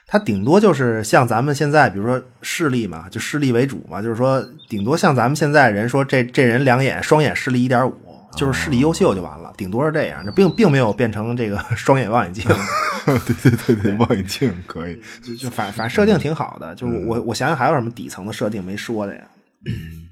[0.07, 7.93] 他顶多就是像咱们现在，比如说视力嘛，就视力为主嘛，就是说顶多像咱们现在人说这这人两眼双眼视力一点五，
[8.35, 12.43] 就是视力优秀就完了，顶多是这样，这并并没有变成这个 双眼望远镜，
[13.05, 15.01] 对对对对，望远镜可以。
[15.23, 19.21] 就就反反正设定挺好的，就是我我想想还有什么底层的设定没说的呀？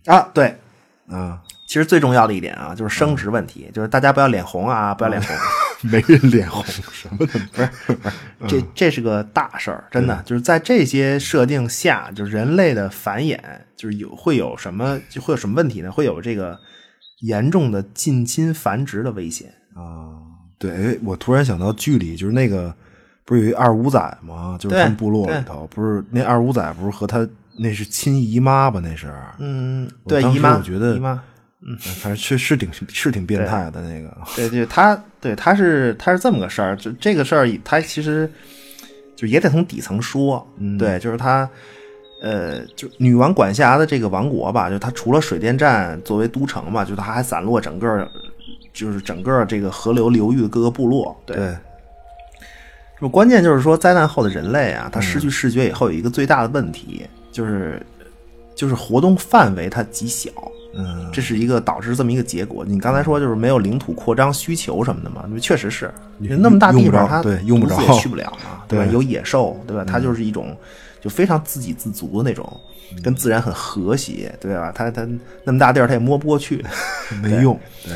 [0.06, 0.56] 啊，对，
[1.10, 5.36] 啊，其实最重要的一点啊，就是生殖问题，就是大家不要脸红啊，不要脸红。
[5.82, 7.70] 没人脸红，什么的不是，
[8.38, 13.40] 不是，这这是个大事儿，真的，就是在这些设定下，就是人类的繁衍，
[13.78, 15.90] 就是有会有什么，就会有什么问题呢？
[15.90, 16.60] 会有这个
[17.20, 19.54] 严重的近亲繁殖的危险。
[19.76, 20.18] 啊。
[20.58, 22.76] 对，哎我突然想到剧里就是那个
[23.24, 24.58] 不是有一二五仔吗？
[24.60, 27.26] 就是他们部落里头，不是那二五仔不是和他
[27.58, 28.82] 那是亲姨妈吧？
[28.84, 31.24] 那是，嗯，对姨妈，我觉得姨妈，
[31.62, 34.18] 嗯，反正是是挺是挺变态的那个。
[34.36, 38.30] 对对，他对他是他是这么个事儿，就这个事儿他其实
[39.16, 40.46] 就也得从底层说，
[40.78, 41.50] 对，就是他
[42.22, 48.08] 呃，就女王管辖的这个王国吧，就它除了水电站作为都城嘛，就它还散落整个
[48.74, 51.56] 就是整个这个河流流域的各个部落，对。
[53.00, 57.82] 这关键就是说，灾难后的人类啊，他失去视觉以后有一个最大的问题，就是
[58.54, 60.30] 就是活动范围它极小。
[60.76, 62.66] 嗯，这是一个导致这么一个结果。
[62.68, 65.24] 你刚才说就是没有领土扩张需求什么的嘛？
[65.40, 68.86] 确实是，那么大地方它对用不着也去不了嘛，对吧？
[68.92, 69.86] 有野兽，对吧？
[69.88, 70.54] 它就是一种
[71.02, 72.46] 就非常自给自足的那种，
[73.04, 74.72] 跟自然很和谐，对吧？
[74.74, 75.08] 他他
[75.44, 76.64] 那么大地儿他也摸不过去，
[77.22, 77.60] 没用。
[77.84, 77.94] 对，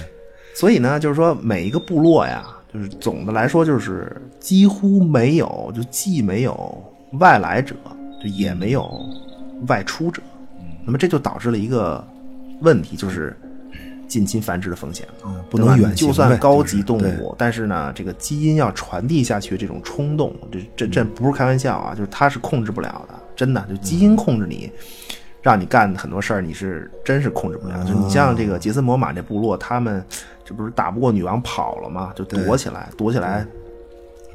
[0.55, 6.83] 所以呢，就是说每一个部落呀，就是总的来说就是几乎没有，就既没有
[7.19, 7.75] 外来者，
[8.21, 8.89] 就也没有
[9.67, 10.21] 外出者。
[10.85, 12.05] 那么这就导致了一个。
[12.61, 13.35] 问题就是
[14.13, 15.07] 近亲繁殖的风险，
[15.49, 24.71] 不能远就算高级动物，但是呢，这个基因要传递下去，这种冲动，这这这不是开玩笑啊，就是它是控制不了的，真的，就基因控制你，
[25.41, 27.83] 让你干很多事儿，你是真是控制不了。
[27.85, 30.05] 就你像这个杰森·摩马这部落，他们
[30.45, 32.13] 这不是打不过女王跑了吗？
[32.15, 33.43] 就躲起来，躲起来，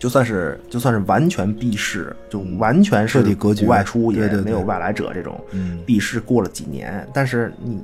[0.01, 5.41] 就算是就算是完全避世，就完全是隔绝外出，也没有外来者这种
[5.87, 7.81] 避世，过了几年，但是你。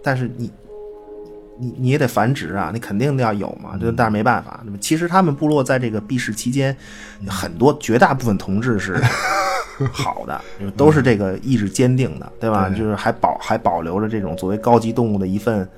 [0.00, 0.48] 但是你，
[1.58, 3.76] 你你也得繁殖啊，你肯定要有嘛。
[3.76, 6.76] 就但是没办法，那么其实他们部落在这个避世期间，
[7.26, 9.00] 很多绝大部分同志是
[9.92, 10.40] 好的，
[10.76, 12.68] 都是这个意志坚定的，对吧？
[12.70, 15.68] 就是还保还保留着这种作为高级动物的一份，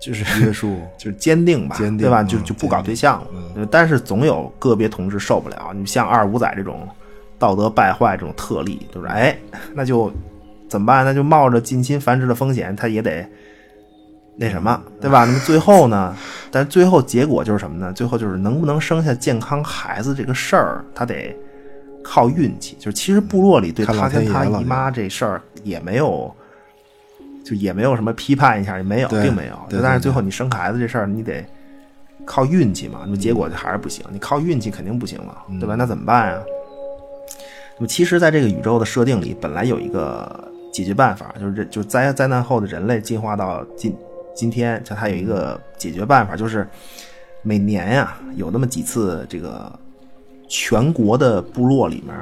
[0.00, 2.22] 就是约 束，就是坚定吧，对吧？
[2.22, 3.66] 就就不搞对象了。
[3.70, 6.88] 但是总有个别同志受不了，你像二五仔这种
[7.38, 9.36] 道德败坏这种特例，就是哎，
[9.74, 10.12] 那就。
[10.68, 11.04] 怎么办？
[11.04, 13.28] 那就冒着近亲繁殖的风险，他也得
[14.42, 15.26] 那什么，对吧？
[15.26, 16.16] 那么最后呢？
[16.50, 17.92] 但最后结果就是什么呢？
[17.92, 21.36] 最后就是能不能生下健康孩子这个事儿，他得
[22.02, 22.74] 靠运气。
[22.78, 26.34] 就是其实部落里对他跟他姨妈这事儿也没有，
[27.44, 29.58] 就也没有什么批判一下，也没有，并没有。
[29.82, 31.44] 但是最后你生孩子这事儿，你得
[32.24, 33.00] 靠运气嘛。
[33.04, 35.74] 那么结果就还是不行，你靠运气肯定不行了，对吧？
[35.74, 36.42] 那怎么办啊？
[37.76, 40.48] 那么其实，在这个宇宙的设定里，本来有一个。
[40.72, 43.92] 解决办法就是，就灾灾难后的人类进化到今
[44.34, 46.66] 今天，叫它有一个解决办法，就是
[47.42, 49.70] 每年呀有那么几次，这个
[50.48, 52.14] 全国的部落里面，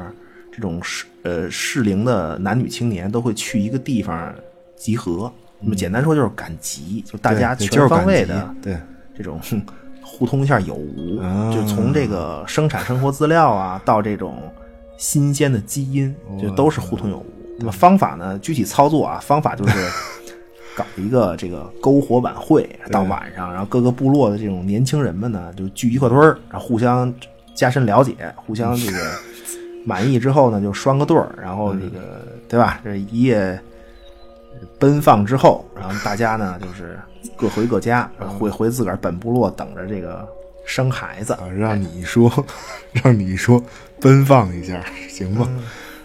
[0.53, 4.35] 这种适呃适龄的男女青年都会去一个地方
[4.77, 5.33] 集合。
[5.61, 8.77] 那么简单说就是赶集，就大家全方位的对
[9.17, 9.41] 这种
[10.03, 11.17] 互通一下有无，
[11.53, 14.41] 就从这个生产生活资料啊，到这种
[14.97, 17.27] 新鲜的基因，就都是互通有无。
[17.59, 18.39] 那么方法呢？
[18.39, 19.77] 具体操作啊，方法就是
[20.79, 27.13] 搞一个这个篝火晚会，到晚上，然后各个部落的这种年轻人们呢，就聚一块堆儿，然后互相
[27.53, 28.99] 加深了解，互相这个
[29.85, 32.81] 满意之后呢，就拴个对儿，然后这个对吧？
[32.85, 33.59] 这一夜
[34.79, 36.97] 奔放之后，然后大家呢就是
[37.37, 40.25] 各回各家，回回自个儿本部落等着这个
[40.65, 41.37] 生孩子。
[41.57, 42.33] 让你说，
[42.93, 43.61] 让你说，
[44.01, 45.49] 奔放一下行吗？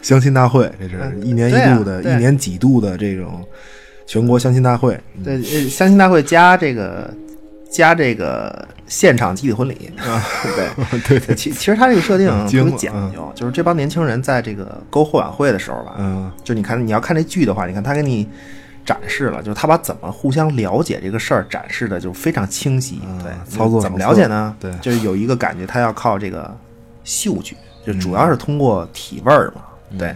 [0.01, 3.41] 相亲大会，这是一年一度的，一年几度的这种
[4.05, 4.99] 全国相亲大会。
[5.23, 7.13] 对，相亲大会加这个
[7.69, 10.23] 加这个现场集体婚礼啊，
[10.55, 11.35] 对 对对。
[11.35, 18.27] 其其实他这个设定特别讲究，就是这帮年轻人在这个篝火晚会的时候吧，嗯，就你看你要看这剧的话，你看他给你
[18.85, 23.01] 展示了，就是他把怎么互相了解这个事儿展示的就非常清晰。
[23.23, 24.55] 对，操作怎么了解呢？
[24.59, 26.55] 对，就是有一个感觉，他要靠这个
[27.03, 29.61] 嗅觉，就主要是通过体味儿嘛。
[29.97, 30.13] 对，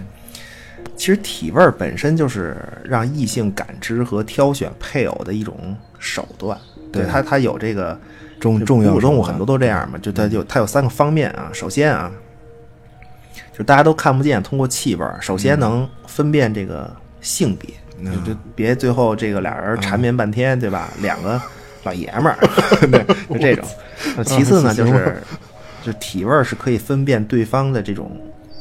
[0.95, 6.57] 其实体味本身就是让异性感知和挑选配偶的一种手段。
[6.91, 7.99] 对它，它有这个
[8.39, 8.99] 重重要。
[8.99, 11.49] 动物很多都这样嘛，就它就它有三个方面啊。
[11.53, 12.11] 首先啊，
[13.55, 17.69] 就大家都看不见，通过气味，首先能分辨这个性别，
[18.25, 20.89] 就别最后这个俩人缠绵半天，对吧？
[21.01, 21.39] 两个
[21.83, 22.37] 老爷们儿，
[23.29, 23.65] 就这种。
[24.23, 25.21] 其次呢， 就是
[25.83, 28.09] 就体味是可以分辨对方的这种。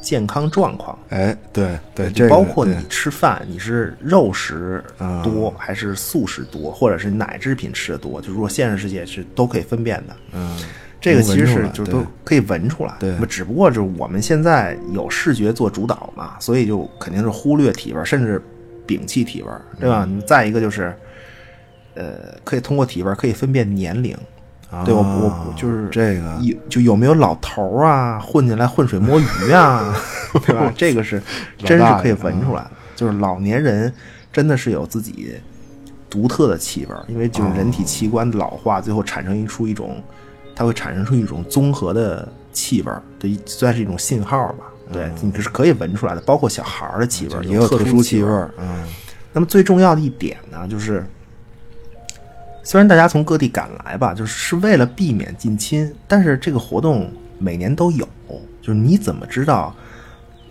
[0.01, 4.83] 健康状况，哎，对对，就包括你吃饭，你是肉食
[5.23, 10.15] 多还是素食多，或者是奶制品吃的多，就如果现实世界是都可以分辨的。
[10.33, 10.57] 嗯，
[11.01, 12.95] 这个其实是就是都可以闻出来。
[12.99, 18.41] 对，只不过就是我们现在有视觉做主导嘛，所以就肯定是忽略体味，甚至
[18.87, 20.07] 摒弃体味，对吧？
[20.25, 20.95] 再一个就是，
[21.95, 24.17] 呃，可以通过体味可以分辨年龄。
[24.83, 29.95] 对，我我就是这个有就有没有老头啊混进来浑水摸鱼啊，
[30.45, 30.71] 对吧？
[30.75, 31.21] 这个是
[31.57, 33.91] 真是可以闻出来的，就是老年人
[34.31, 35.35] 真的是有自己
[36.09, 40.01] 独特的气味儿，因为就是人体器官老化，最后产生一出一种，
[40.55, 44.65] 它会产生出一种综合的气味儿，这一算是一种信号吧。
[44.91, 48.23] 对，你是可以闻出来的，包括小孩儿的气味儿也有特殊气。
[48.23, 48.85] 味儿，嗯，
[49.33, 51.05] 那么最重要的一点呢，就是
[52.67, 57.09] 虽然大家从各地赶来吧，就是是为了避免近亲，但是这个活动
[57.39, 58.05] 每年都有。
[58.61, 59.73] 就是你怎么知道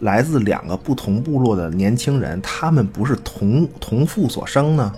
[0.01, 4.91] 来自两个不同部落的年轻人，他们不是同同父所生呢？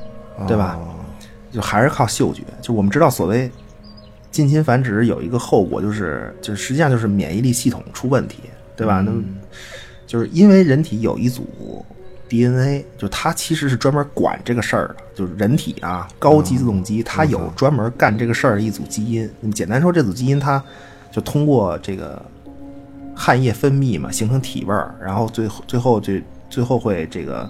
[0.47, 0.79] 对吧？
[1.51, 2.45] 就还是靠嗅觉。
[2.62, 3.51] 就我们知道，所谓
[4.31, 8.45] 近亲繁殖有一个后果，就是就是实际上就是免疫力系统出问题，
[8.77, 9.01] 对吧？
[9.01, 9.21] 那么
[10.07, 11.85] 就是因为人体有一组
[12.29, 19.29] DNA，就它其实是专门管这个事儿的，就是人体啊高级自动机，它有专门干这个事儿的一组基因。
[19.41, 20.62] 你简单说，这组基因它
[21.11, 22.20] 就通过这个
[23.14, 27.49] 汗液分泌嘛，形成体味儿，然后最后最后最最后会这个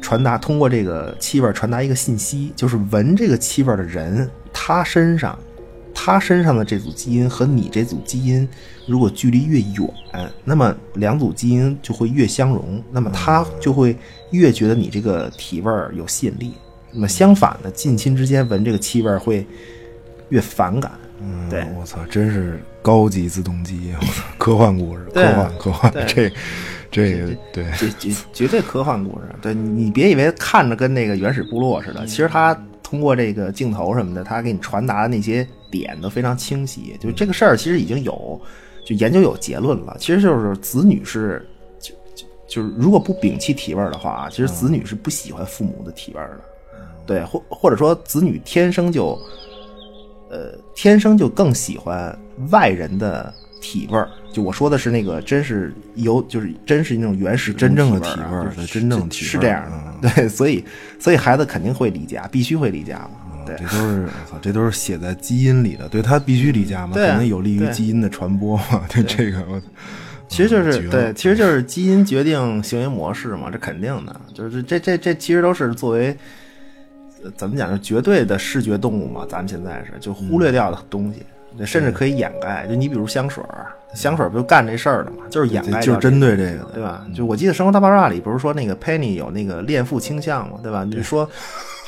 [0.00, 5.38] 传达通过这个气味传达一个信息，就是闻这个气味的人，他身上
[5.94, 8.48] 他身上的这组基因和你这组基因
[8.86, 13.96] 如果距离越远，那么两组基因就会越相融，那么他就会
[14.30, 16.54] 越觉得你这个体味儿有吸引力。
[16.92, 19.46] 那么相反的，近亲之间闻这个气味儿会
[20.30, 20.90] 越反感。
[21.22, 26.32] 嗯对我操，真是高级自动机，我操，科幻故事，科幻科幻， 这
[26.90, 29.26] 这个对，绝绝绝对科幻故事。
[29.42, 32.58] 对你你别以为看着跟那个原始部落似的，其实它
[32.90, 36.96] 通过这个镜头什么的，他给你传达的那些点都非常清晰。
[37.00, 38.40] 就这个事儿其实已经有
[38.84, 46.40] 就研究有结论了，其实就是子女是就就就是如果不摒弃体味的话啊，其实子女是不喜欢父母的体味的。
[47.06, 49.16] 对，或或者说子女天生就
[50.28, 52.18] 呃天生就更喜欢
[52.50, 54.08] 外人的体味儿。
[54.32, 59.70] 就我说的是那个，真是有就是真是那种原始真正的体体味儿啊就是真正的体味儿是这样
[60.02, 60.08] 的。
[60.14, 60.64] 对，所以
[60.98, 63.10] 所以孩子肯定会离家，必须会离家嘛。
[63.46, 69.60] 对这都是我操，这都是写在基因里的，对他必须离家嘛，对可能有利于基因的传播嘛， 对这个我。
[70.28, 76.16] 其实就是对，其实就是基因决定行为模式嘛，这肯定的，就是这这这其实都是作为
[77.24, 81.26] 呃怎么讲，是绝对的视觉动物嘛，咱们现在是就忽略掉的东西，对
[81.64, 82.66] 甚至可以掩盖。
[82.66, 87.04] 就你比如香水儿，香水儿不就干这事儿的嘛，就是掩盖这个，就是针对这个的对吧？
[87.14, 90.84] 就我记得《生活大爆炸》里不是说那个 Penny 有那个恋父倾向嘛，对吧？
[90.84, 91.28] 你就说。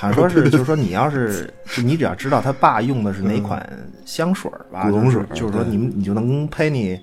[0.03, 3.65] 好像说是，就是说，你要是就你只要知道他爸用的是哪款
[4.05, 6.99] 香水儿吧，古龙水就是就是说你们你就能跟 Penny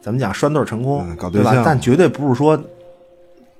[0.00, 1.62] 怎么讲拴对成功，对吧嗯搞对象？
[1.62, 2.58] 但绝对不是说，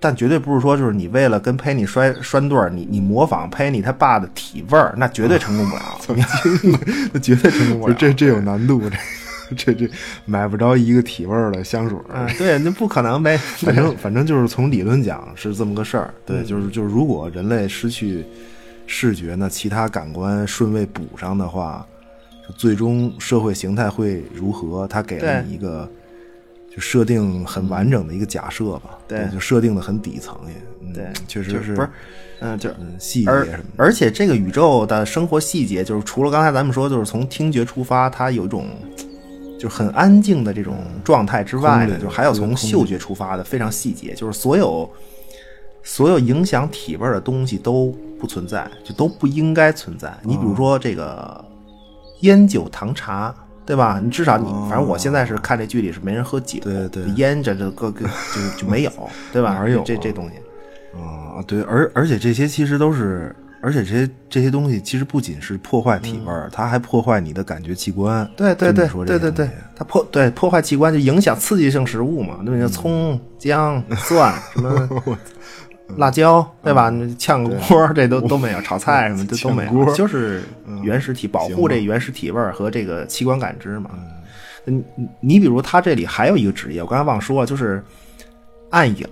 [0.00, 5.82] 但绝对不是说，就是你为了跟 Penny 对儿，你你模仿 Penny 他爸的体味儿，那绝对成功不了，
[7.12, 7.94] 那绝对成功不了。
[7.94, 8.82] 这这有难度，
[9.56, 9.90] 这这这
[10.26, 11.98] 买不着一个体味儿的香水
[12.38, 13.36] 对，那不可能呗。
[13.38, 18.24] 反正反正就是从理论讲是这么个事儿，对，嗯就是就是如果人类失去
[18.86, 21.86] 视觉，呢其他感官顺位补上的话，
[22.56, 24.86] 最终社会形态会如何？
[24.86, 25.88] 他给了你一个
[26.74, 31.88] 就设定很完整的一个假设吧，对就设定的很底层也，嗯对确实就是不是，
[32.40, 32.68] 嗯，就
[32.98, 38.66] 细节而什么的，而且这个宇宙的生活细节，就是除了刚才咱们说，就是从听觉出发，它有一种
[39.56, 44.90] 就是很安静的这种状态之外呢，就还有从嗅觉出发的非常细节，就是所有
[45.84, 50.12] 所有影响体味的东西都不存在，就都不应该存在。
[50.24, 51.44] 你比如说这个
[52.22, 53.32] 烟酒糖茶。
[53.66, 54.00] 对吧？
[54.02, 58.90] 你至少你，反正我现在是看这剧里是没人喝酒，对对烟这这个个就就没有，
[59.32, 59.54] 对吧？
[59.54, 60.36] 哪儿有啊这这东西？
[60.98, 68.24] 啊，对，而而且这些其实都是，而且这些这些东西其实不仅是破坏体味儿，它还破坏你的感觉器官。
[68.24, 72.68] 嗯对对对对对对它破对破坏器官就影响刺激性食物嘛，对不对？
[72.68, 74.88] 葱、姜、蒜什么
[75.96, 76.90] 辣椒，对吧？
[76.90, 80.42] 你炝个锅这都都没有，炒菜什么这都没有，锅就是
[80.82, 83.90] 原始体保护这原始体味儿和这个器官感知嘛。
[84.64, 87.82] 你你你比如他这里还有一个职业，我刚才忘说了，就是
[88.70, 89.06] 暗影。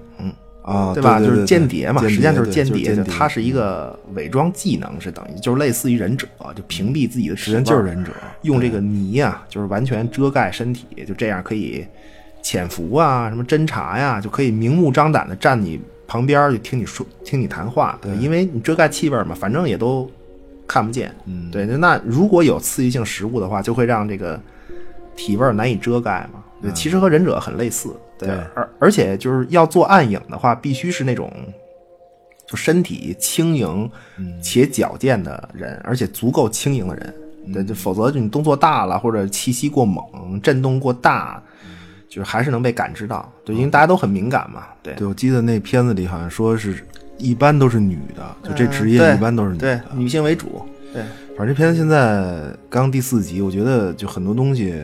[0.65, 1.19] 啊，对吧？
[1.19, 8.13] 就是间谍嘛，实际上就是间谍，它是一个伪装技能，是等于就是类似于忍者，就屏蔽自己的实际上体味儿就是忍者，
[8.43, 11.85] 用这个泥啊，就是完全遮盖身体，就这样可以
[12.45, 15.81] 潜伏啊，什么侦查呀，就可以明目张胆的站你
[16.13, 20.11] 旁边就听你说听你谈话，对，因为你遮盖气味嘛，反正也都
[20.69, 21.65] 看不见，嗯对。
[21.65, 24.39] 那如果有刺激性食物的话，就会让这个
[25.17, 26.45] 体味难以遮盖嘛。
[26.61, 28.29] 对，其实和忍者很类似，对。
[28.29, 31.33] 对而而且就是要做暗影的话，必须是那种
[32.47, 33.91] 就身体轻盈
[34.43, 37.15] 且矫健的人，而且足够轻盈的人。
[37.55, 40.05] 对，就否则就你动作大了，或者气息过猛、
[40.43, 41.43] 震动过大，
[42.13, 43.27] 就是还是能被感知到。
[43.43, 44.65] 对，因为大家都很敏感嘛。
[44.83, 46.87] 对，对，我记得那片子里好像说是
[47.17, 49.81] 一般都是女的，就这职业一般都是女。
[49.95, 51.03] 女性为主，对，
[51.39, 54.75] 反正这片子现在刚第四集，我觉得就很多东西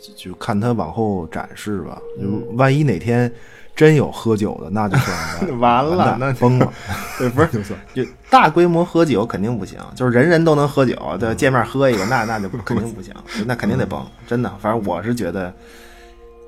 [0.00, 2.02] 就就看它往后展示吧。
[2.20, 3.30] 就万一哪天
[3.76, 6.72] 真有喝酒的，那就算 完了蛋那崩了。
[7.16, 13.14] 对，不是 就算就大规模喝酒肯定不行，就是人人都能喝酒，对，见面喝一个，那那就肯定不行，
[13.46, 14.52] 那肯定得崩，真的。
[14.58, 15.54] 反正我是觉得，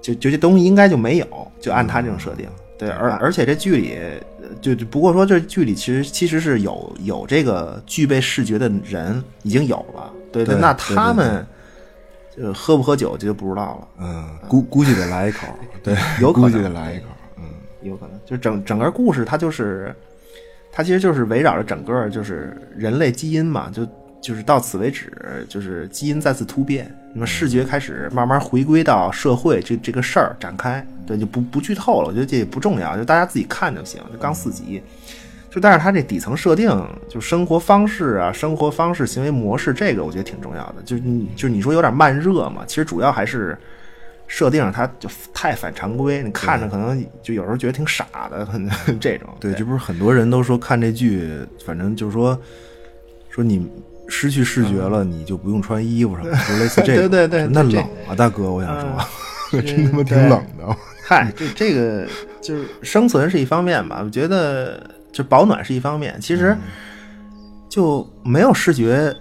[0.04, 1.26] 就就这东西应该就没有，
[1.58, 2.46] 就按他这种设定。
[2.76, 3.94] 对，而而且这剧里，
[4.42, 11.46] 呃就就不过说这剧里其实其实是有有这个具备视觉的人已经有了，对对那他们
[12.36, 13.88] 呃喝不喝酒这就不知道了。
[14.00, 15.46] 嗯，估估计得来一口，
[15.82, 17.06] 对，有可能估计得来一口。
[17.38, 17.44] 嗯，
[17.80, 19.94] 有可能，就整整个故事，它就是，
[20.70, 23.88] 它其实就是围绕着整个就是人类基因嘛，就
[24.24, 25.12] 就是到此为止，
[25.50, 34.82] 就是基因再次突变，那么视觉开始慢慢回归到社会这这个事儿展开，对，就不不剧透了，我觉得这也不重要，就大家自己看就行，就刚四集。
[35.50, 36.68] 就但是它这底层设定，
[37.08, 40.76] 就生活方式啊，生活方式、行为模式，这个我觉得挺重要的。
[40.84, 43.56] 就是你，就是你说有点慢热嘛，其实主要还是
[44.26, 48.68] 设定上它就太反常规，你看着可能就有时候觉得挺傻的，可 能
[48.98, 49.28] 这种。
[49.38, 51.30] 对，这不是很多人都说看这剧，
[51.64, 52.36] 反正就是说
[53.28, 53.64] 说你
[54.08, 57.08] 失去视觉了，你就不用穿衣服什么的，就类似这个。
[57.08, 58.90] 对对对那冷啊，大哥，我想说，
[59.52, 60.76] 嗯 真他妈挺冷的。
[61.06, 62.06] 嗨，这这个
[62.40, 64.80] 就是生存是一方面吧，我觉得
[65.12, 66.56] 就保暖是一方面，其实
[67.68, 69.14] 就没有视觉，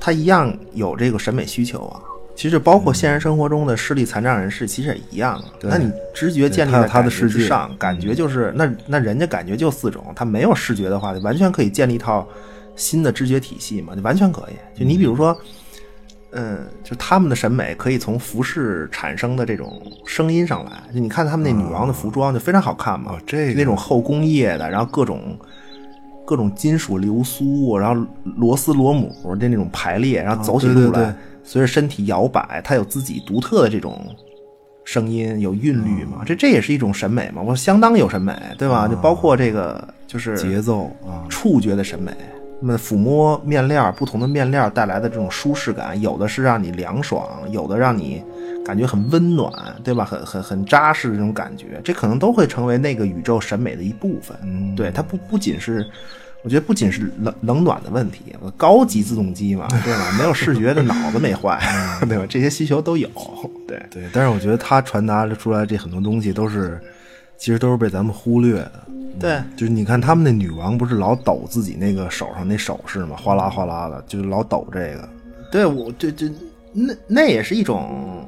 [0.00, 2.00] 它一样有这个审美需求啊。
[2.36, 5.44] 其实包括现实生活中的视力残障人士，其实也一样啊。
[5.60, 12.26] 那你直觉建立在他的世界上，感觉就是那那人家感觉就四种，他没有视觉的话，完全可以建立一套
[12.76, 14.78] 新的知觉体系嘛，就完全可以。
[14.78, 15.36] 就你比如说。
[16.32, 20.70] 嗯，就他们的审美可以从服饰产生的这种声音上来。
[20.94, 25.36] 就你看他们那女王的服装就非常好看嘛，哦这个那种后工业的，然后各种
[26.24, 28.06] 各种金属流苏，然后
[28.36, 34.00] 螺丝螺母的那种排列，然后走起路来，对对对随着身体摇摆，它有自己独特的这种
[34.84, 36.22] 声音，有韵律嘛。
[36.24, 38.86] 这这也是一种审美嘛，我相当有审美，对吧？
[38.86, 42.12] 就包括这个就是节奏啊，触觉的审美。
[42.60, 48.22] 那么抚摸面料，不同的面料带来的这种舒适感，有的是让你凉爽，有的让你
[48.64, 49.50] 感觉很温暖，
[49.82, 50.04] 对吧？
[50.04, 54.36] 很很很扎实的这种感觉，这可能都会成为那个宇宙审美的一部分。
[54.42, 55.86] 嗯对，它不不仅是，
[56.44, 60.12] 我觉得不仅是冷冷暖的问题，高级自动机嘛，对吧？
[60.18, 61.58] 没有视觉的脑子没坏，
[62.06, 62.26] 对吧？
[62.28, 63.08] 这些需求都有。
[63.66, 64.02] 对，对。
[64.12, 66.78] 但是我觉得它传达出来这很多东西都是，
[67.40, 68.72] 其实都是被咱们忽略的。
[69.18, 73.16] 对，就是你看他们那女王不是老抖自己那个手上那首饰嘛？
[73.16, 75.08] 哗啦哗啦的，就是老抖这个。
[75.50, 76.30] 对我这这
[76.72, 78.26] 那那也是一种，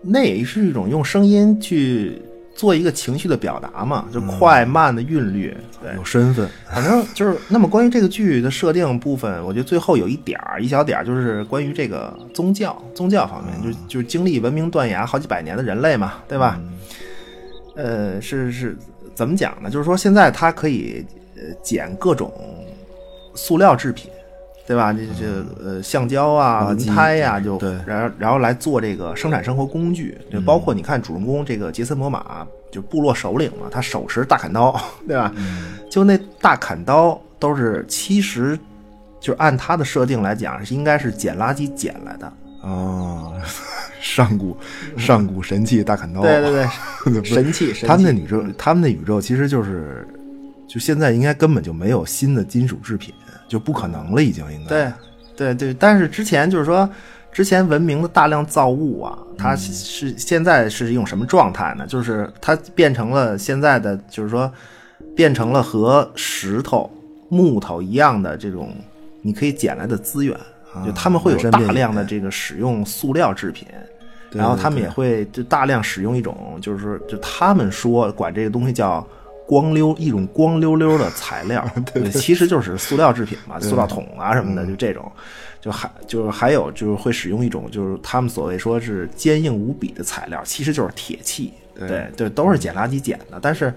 [0.00, 2.22] 那也是一种用声音去
[2.54, 5.54] 做一个情绪的表达嘛，就快慢的韵律。
[5.82, 16.58] 对，有身份，反正就是那么关于这个剧的设定部分，我觉得最后有一点儿一小点儿，就是关于这个宗教宗教方面，就是就是经历文明断崖好几百年的人类嘛，对吧？
[17.76, 18.76] 呃，是是
[19.14, 19.70] 怎么讲呢？
[19.70, 21.04] 就是说现在它可以
[21.36, 22.32] 呃捡各种
[23.34, 24.10] 塑料制品，
[24.66, 24.92] 对吧？
[24.92, 35.32] 这这呃橡胶啊、轮胎呀、就对然后然后来做这个生产生活工具，就包括你看主人公这个杰森·摩马，就部落首领嘛，他手持大砍刀，对吧？
[35.90, 38.58] 就那大砍刀都是其实
[39.20, 42.32] 就是按他的设定来讲，应该是捡垃圾捡来的。
[42.64, 43.32] 啊，
[44.00, 44.56] 上古
[44.96, 46.50] 上古神器大砍刀，对对
[47.12, 47.86] 对，神器，神器。
[47.86, 50.08] 他们的宇宙，他们的宇宙其实就是，
[50.66, 53.14] 就现在应该根本就没有新的金属制品，
[53.46, 54.68] 就不可能了，已经应该。
[54.68, 54.92] 对
[55.36, 56.88] 对对，但是之前就是说，
[57.30, 61.86] 之前文明的大量造物啊，它嗯是现在是一种什么状态呢？
[61.86, 64.50] 就是它变成了现在的，就是说，
[65.14, 66.90] 变成了和石头、
[67.28, 68.74] 木头一样的这种
[69.22, 70.38] 你可以捡来的资源，
[70.84, 73.68] 就他们会有大量的这个使用塑料制品。
[74.32, 79.06] 然后他们也会就大量使用一种，就是说，就他们说管这个东西叫
[79.46, 81.64] 光溜，一种光溜溜的材料，
[81.94, 85.12] 对，其实就是塑料制品嘛，塑料桶啊什么的，就这种，
[85.60, 93.72] 就还就是还有就是会使用一种就是他们所谓说是坚硬无比的材料，其实就是铁器，对对，都是捡垃圾捡的，但是。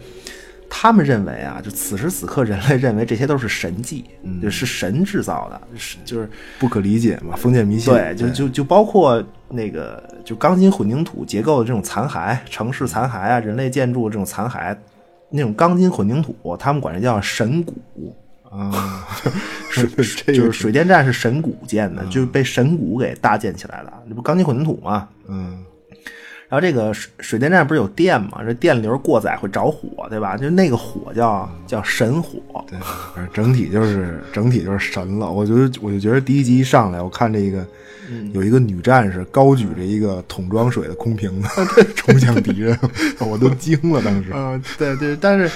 [0.69, 4.05] 他们认为啊，就此时此刻，人类认为这些都是神迹，
[4.41, 7.93] 就是神制造的，是就是不可理解嘛，封建迷信。
[7.93, 14.77] 对，就就就包括那个就钢筋混凝土结构的这种残骸，城市残骸啊，人类建筑这种残骸，
[15.29, 17.75] 那种钢筋混凝土，他们管这叫神骨。
[18.49, 19.05] 啊，
[19.69, 25.09] 水这个就是水电站是神骨建的，就是被神骨给搭建起来的，那不钢筋混凝土吗？
[25.27, 25.65] 嗯，
[26.49, 28.41] 然后这个水水电站不是有电嘛？
[28.41, 30.37] 这电流过载会着火，对吧？
[30.37, 32.39] 就那个火叫叫神火。
[32.69, 32.79] 对，
[33.13, 35.29] 反正整体就是整体就是神了。
[35.29, 37.65] 我觉得我就觉得第一集一上来，我看这个
[38.31, 41.49] 有一个女战士高举着一个桶装水的空瓶子
[41.93, 42.79] 冲向敌人，
[43.19, 44.01] 我都惊了。
[44.01, 45.51] 当时，嗯，对对，但是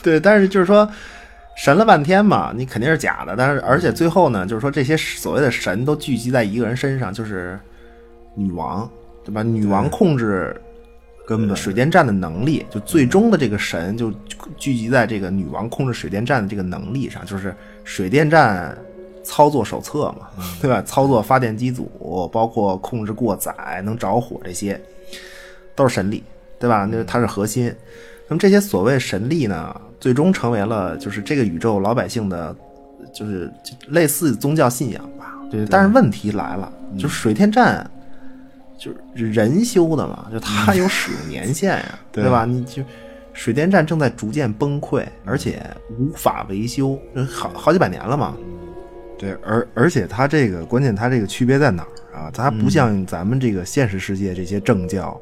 [0.00, 0.88] 对，但是就是说
[1.56, 3.34] 神了半天嘛，你肯定是假的。
[3.36, 7.58] 但是而且最后呢，就是说这些所谓的神都聚集在一个人身上，就是
[8.36, 8.88] 女王。
[9.24, 9.42] 对吧？
[9.42, 10.58] 女王控制
[11.26, 14.12] 根本水电站的能力，就最终的这个神就
[14.56, 17.54] 聚集在这个女王控制水电站的这个能力上，就是
[17.84, 18.76] 水电站
[19.22, 20.28] 操作手册嘛，
[20.60, 20.82] 对吧？
[20.82, 24.80] 操作发电机组，包括控制过载、能着火这些，
[25.76, 26.24] 都是神力，
[26.58, 26.88] 对吧？
[26.90, 27.72] 那它是核心。
[28.26, 32.56] 那么这些所谓神力呢，最终成为了就是这个宇宙老百姓的，
[33.12, 33.52] 就是
[33.88, 35.38] 类似宗教信仰吧。
[35.50, 37.88] 对，但是问题来了，就是水电站。
[38.80, 42.46] 就是人修的嘛，就它有使用年限呀， 对吧？
[42.46, 42.82] 你就
[43.34, 45.62] 水电站正在逐渐崩溃，而且
[45.98, 48.34] 无法维修，好好几百年了嘛。
[49.18, 52.30] 对，而而且它这个关键，它这个区别在哪儿啊？
[52.32, 55.20] 它不像咱们这个现实世界这些政教，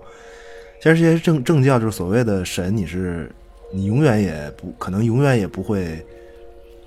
[0.80, 3.28] 现实世界政政教就是所谓的神，你是
[3.72, 6.06] 你永远也不可能永远也不会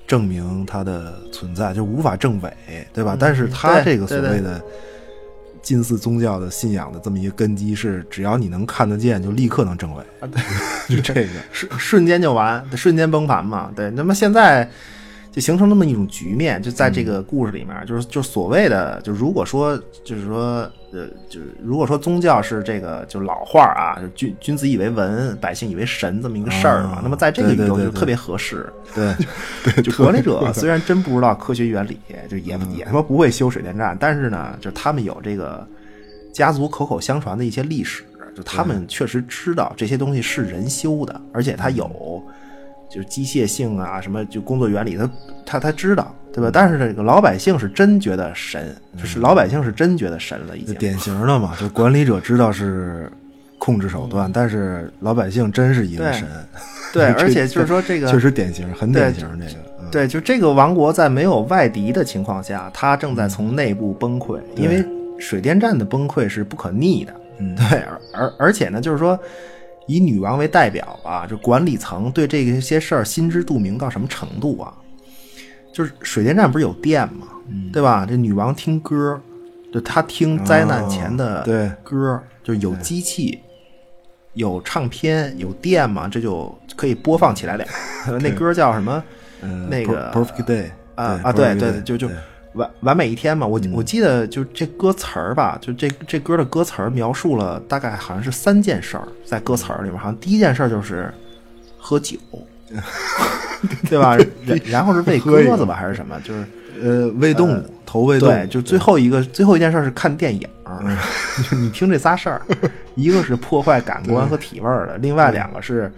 [0.07, 2.53] 证明它的存在，就无法证伪，
[2.93, 3.17] 对吧？
[3.19, 4.61] 但是它这个所谓的。
[5.61, 10.27] 近似宗教的信仰的这么一个根基是，只要你能看得见，就立刻能证伪啊！
[10.27, 10.41] 对，
[10.97, 13.71] 就这个瞬瞬间就完，瞬间崩盘嘛。
[13.75, 14.69] 对，那么现在。
[15.31, 28.71] 就形成那么一种局面，就在这个故事里面，就是就所谓的，就如果说就是说，呃，就是如果说宗教是这个就老话啊，就君君子以为文，百姓以为神这么一个事儿嘛，那么在这个宇宙就特别合适。
[28.93, 29.15] 对，
[29.63, 35.65] 对，就管理者虽然真不知道科学原理，就也也他妈不会修水电站，但是呢，就他们有这个
[36.33, 38.03] 家族口口相传的一些历史，
[38.35, 42.21] 就他们确实知道这些东西是人修的，而且他有。
[42.93, 45.09] 就是机械性啊，什么就工作原理，他
[45.45, 46.49] 他他知道，对吧？
[46.51, 51.55] 但是这个老百姓是真觉得神，就是老百姓是真觉得神了，已经典型的嘛。
[51.57, 53.09] 就管理者知道是
[53.57, 56.27] 控制手段，但是老百姓真是一个神。
[56.91, 59.25] 对， 而且就是说这个确实典型，很典型。
[59.39, 64.85] 这个对，就这个王国在没有外敌的情况下，它正在从内部崩溃，因为
[65.17, 67.13] 水电站的崩溃是不可逆的。
[67.39, 69.17] 嗯，对，而而而且呢，就是说。
[69.91, 74.73] 以女王为代表啊，就管理层对这些事儿心知肚明到什么程度啊？
[75.73, 77.27] 就是水电站不是有电吗？
[77.73, 78.05] 对吧？
[78.07, 79.19] 这女王听歌，
[79.73, 81.43] 就她听灾难前的
[81.83, 83.39] 歌，就有机器、
[84.33, 87.65] 有唱片、有电嘛，这就可以播放起来了。
[88.21, 89.03] 那歌叫什么？
[89.69, 90.65] 那个 Perfect Day
[90.95, 92.09] 啊啊，对对，就就。
[92.53, 101.13] 完完美一天嘛，我我记得就这歌词儿吧，就这这歌的歌词儿描述了大概好像是三件事儿，在歌词儿里面，好像第一件事儿就是
[101.77, 102.17] 喝酒，
[103.89, 104.17] 对吧？
[104.65, 106.19] 然后是喂鸽子吧，还是什么？
[106.23, 106.45] 就是
[106.81, 108.31] 呃喂动物，投喂动物。
[108.31, 110.47] 对，就最后一个最后一件事是看电影。
[111.51, 112.41] 你听这仨事儿，
[112.95, 115.91] 一个是破坏感官和体味儿的，另外两个是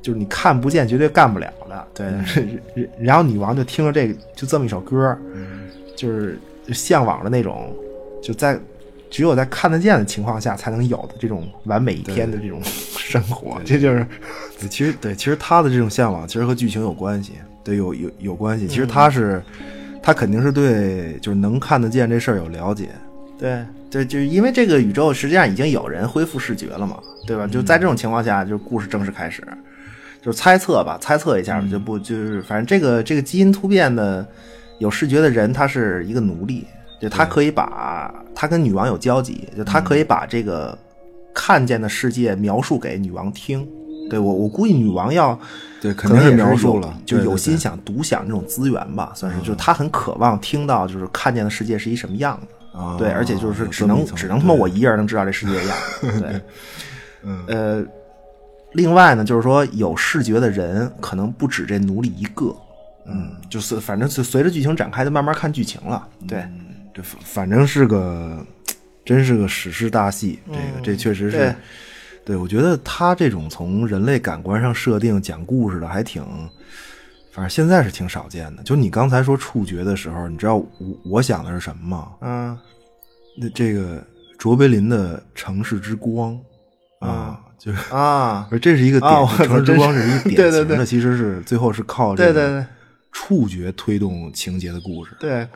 [0.00, 1.86] 就是你看不见绝对干不了的。
[1.92, 5.18] 对，然后女王就听了这个就这么一首歌。
[5.96, 6.38] 就是
[6.72, 7.74] 向往的那种，
[8.22, 8.56] 就在
[9.10, 12.60] 只有在看得见的情况下才能有的这种完美一天的这种
[12.98, 14.06] 生活，这就是。
[14.70, 17.32] 其实对，其实他的这种向往其实和剧情有关系，
[17.62, 18.66] 对，有有有关系。
[18.66, 19.42] 其实他是
[20.02, 22.88] 他肯定是对，就是能看得见这事儿有了解。
[23.38, 27.46] 对对，就是因为这个宇宙实际上已经有人恢复视觉了嘛，对吧？
[27.46, 29.46] 就在这种情况下，就故事正式开始，
[30.22, 34.26] 就是猜测吧，猜测一下就不就是反正这个这个基因突变的。
[34.78, 36.66] 有视觉的人，他是一个奴隶，
[37.00, 40.76] 就他可以把他跟女王有交集，就他可以把这个
[41.34, 43.66] 看见的世界描述给女王听。
[44.08, 45.36] 对我，我估计女王要
[45.80, 52.46] 对肯定是描述了，就有心想独享这种资源吧，算是，就他很渴望听到，就是看见的世界是一什么样子。
[52.98, 56.20] 对，而且就是只能只能他妈我一个人能知道这世界的样子。
[56.20, 56.40] 对，
[57.48, 57.84] 呃，
[58.74, 62.54] 另外呢，就是说有视觉的人可能不止这奴隶一个。
[63.08, 66.08] 嗯，就是反正是随着剧情展开，就慢慢看剧情了。
[66.26, 66.44] 对，
[66.92, 68.44] 这反正是个，
[69.04, 70.38] 真是个史诗大戏。
[70.46, 71.54] 这个这确实是，
[72.24, 76.24] 对我觉得他这种从人类感官上设定讲故事的还挺，
[77.32, 78.62] 反正现在是挺少见的。
[78.64, 80.66] 就你刚才说触觉的时候，你知道我
[81.04, 82.08] 我想的是什么吗？
[82.22, 82.58] 嗯，
[83.40, 84.02] 那这个
[84.36, 86.36] 卓别林的城市之光
[86.98, 92.66] 啊，就是啊，这是一个点，城市之光是一个 典型的，其实是最后是靠对对对。
[93.18, 95.48] 触觉推动情节的故事，对，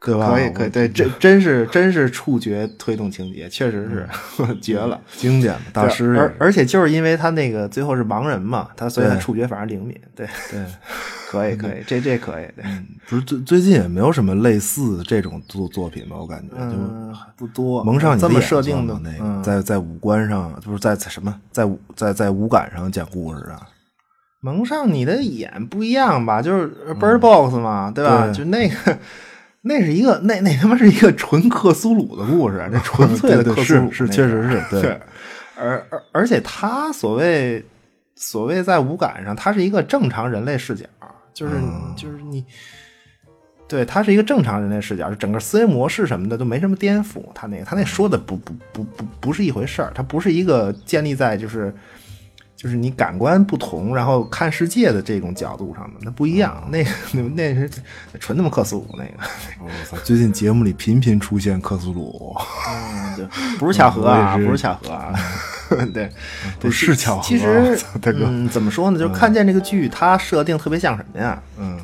[0.00, 0.30] 对吧？
[0.30, 4.08] 可以可以，对，真真是真是触觉推动情节，确实是
[4.58, 6.16] 绝了，经典大师。
[6.18, 9.94] 而而且就是因为他那个最后是盲人嘛，他所以他触觉反而灵敏。
[10.16, 10.64] 对对，
[11.28, 12.46] 可以可以，这这可以。
[12.56, 12.64] 对，
[13.06, 16.16] 不是最最近也没有什么类似这种作作品吧？
[16.16, 16.74] 我感觉就
[17.36, 17.84] 不多。
[17.84, 23.60] 蒙上你这么设定的那个，在在五官上，就是在什么，在在在五感上讲故事啊。
[24.44, 26.42] 蒙上你的眼不一样吧？
[26.42, 26.70] 就是
[27.00, 28.30] Bird Box 嘛，对吧？
[28.30, 28.76] 就那个。
[29.66, 35.00] 那是一个，那那他妈是一个纯克苏鲁的故事， 那纯粹的克苏鲁是确实是对，
[35.56, 37.64] 而而而且他所谓
[38.14, 40.84] 所谓在五感上，他是一个正常人类视角，
[41.32, 41.54] 就是
[41.96, 42.44] 就是你，
[43.66, 51.74] 对他是一个正常人类视角，就整个思维模式什么的都没什么颠覆，他那个他那说的不不不不不是一回事儿，他不是一个建立在就是。
[52.64, 57.70] 就是你感官不同，然后看世界的这种角度上的那不一样，那个那 那是
[58.18, 59.10] 纯他妈克苏鲁那个。
[59.60, 59.98] 我操！
[60.02, 62.34] 最近节目里频频出现克苏鲁，
[62.66, 63.24] 嗯，就
[63.58, 65.14] 不是巧合啊，不是巧合啊，
[65.92, 66.10] 对，
[66.58, 67.22] 不是巧合。
[67.28, 68.98] 其实，嗯，怎么说呢？
[68.98, 71.42] 就看见这个剧，它设定特别像什么呀？
[71.58, 71.78] 嗯，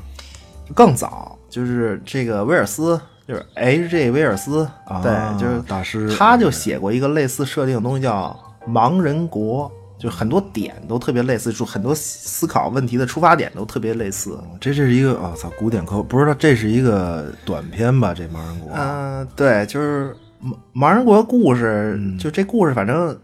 [0.75, 4.13] 更早就是这个威尔斯，就是 H.J.
[4.13, 4.67] 威尔斯，
[5.03, 8.35] 对，就是大师，他就写过一个类似设定的东西，叫
[8.71, 9.71] 《盲人国》。
[10.01, 14.39] 就很多点都特别类似，就很多思考问题的出发点都特别类似。
[14.59, 18.15] 这这是一个啊，操，古典科不知道这是一个短片吧？
[18.15, 23.15] 这盲人国，嗯，对，就是盲盲人国故事，就这故事，反正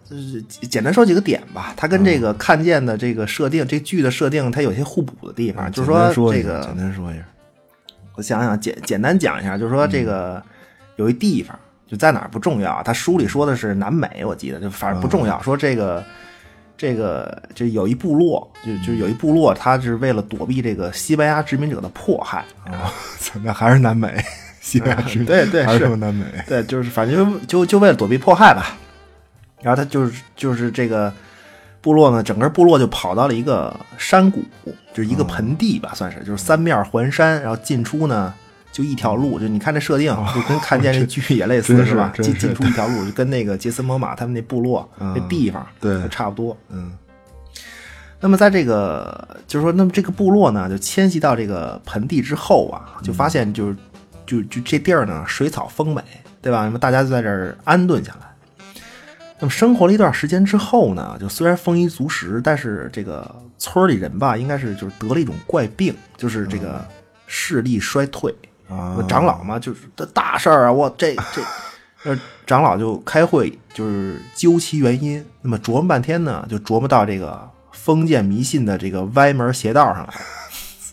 [0.68, 1.72] 简单说几个点吧。
[1.78, 5.72] 它跟这个看见的这个设定，这剧的设定，它有些互补的地方。
[5.72, 7.24] 就是说这个简单说一下，
[8.16, 10.42] 我想想，简简单讲一下，就是说这个
[10.96, 15.40] 有一地方就在哪儿不重要，他书里说的是南美，我记得就反正不重要。
[15.40, 16.04] 说这个。
[16.76, 22.92] 这个就有一部落，就就有一部落，他是为了躲避这个西班牙殖民者的迫害啊，
[23.42, 24.22] 那还是南美，
[24.60, 28.76] 西班牙殖民对对还是南美，对，就是反正就就就为了躲避迫害吧。
[29.62, 31.12] 然后他就是就是这个
[31.80, 34.44] 部落呢，整个部落就跑到了一个山谷，
[34.92, 38.34] 就是一个盆地吧，算是就是三面环山，然后进出呢。
[38.76, 42.12] 就一条路，就你看这设定，就跟看见这剧也类似，是吧？
[42.20, 46.54] 进进出一条路，就跟那个杰森·摩马他们那部落那地方，对，差不多。
[46.68, 46.92] 嗯。
[48.20, 53.76] 那么在这个，就是说，那么这个部落呢，就迁徙到这个盆地之后啊，就发现，就是，
[54.26, 56.02] 就就这地儿呢，水草丰美，
[56.42, 56.64] 对吧？
[56.64, 58.26] 那么大家就在这儿安顿下来。
[59.38, 66.86] 那么生活了一段时间之后呢，就虽然丰衣足食，但是这个村里人吧，应该是就是得了一种怪病，就是这个
[67.26, 68.34] 视力衰退。
[68.68, 70.72] 啊，长老嘛，就是这大事儿啊！
[70.72, 71.40] 我这这，
[72.02, 75.24] 呃，长老就开会，就是究其原因。
[75.42, 80.14] 那么琢磨半天呢，就琢磨到这个封建迷信的这个歪门邪道上来。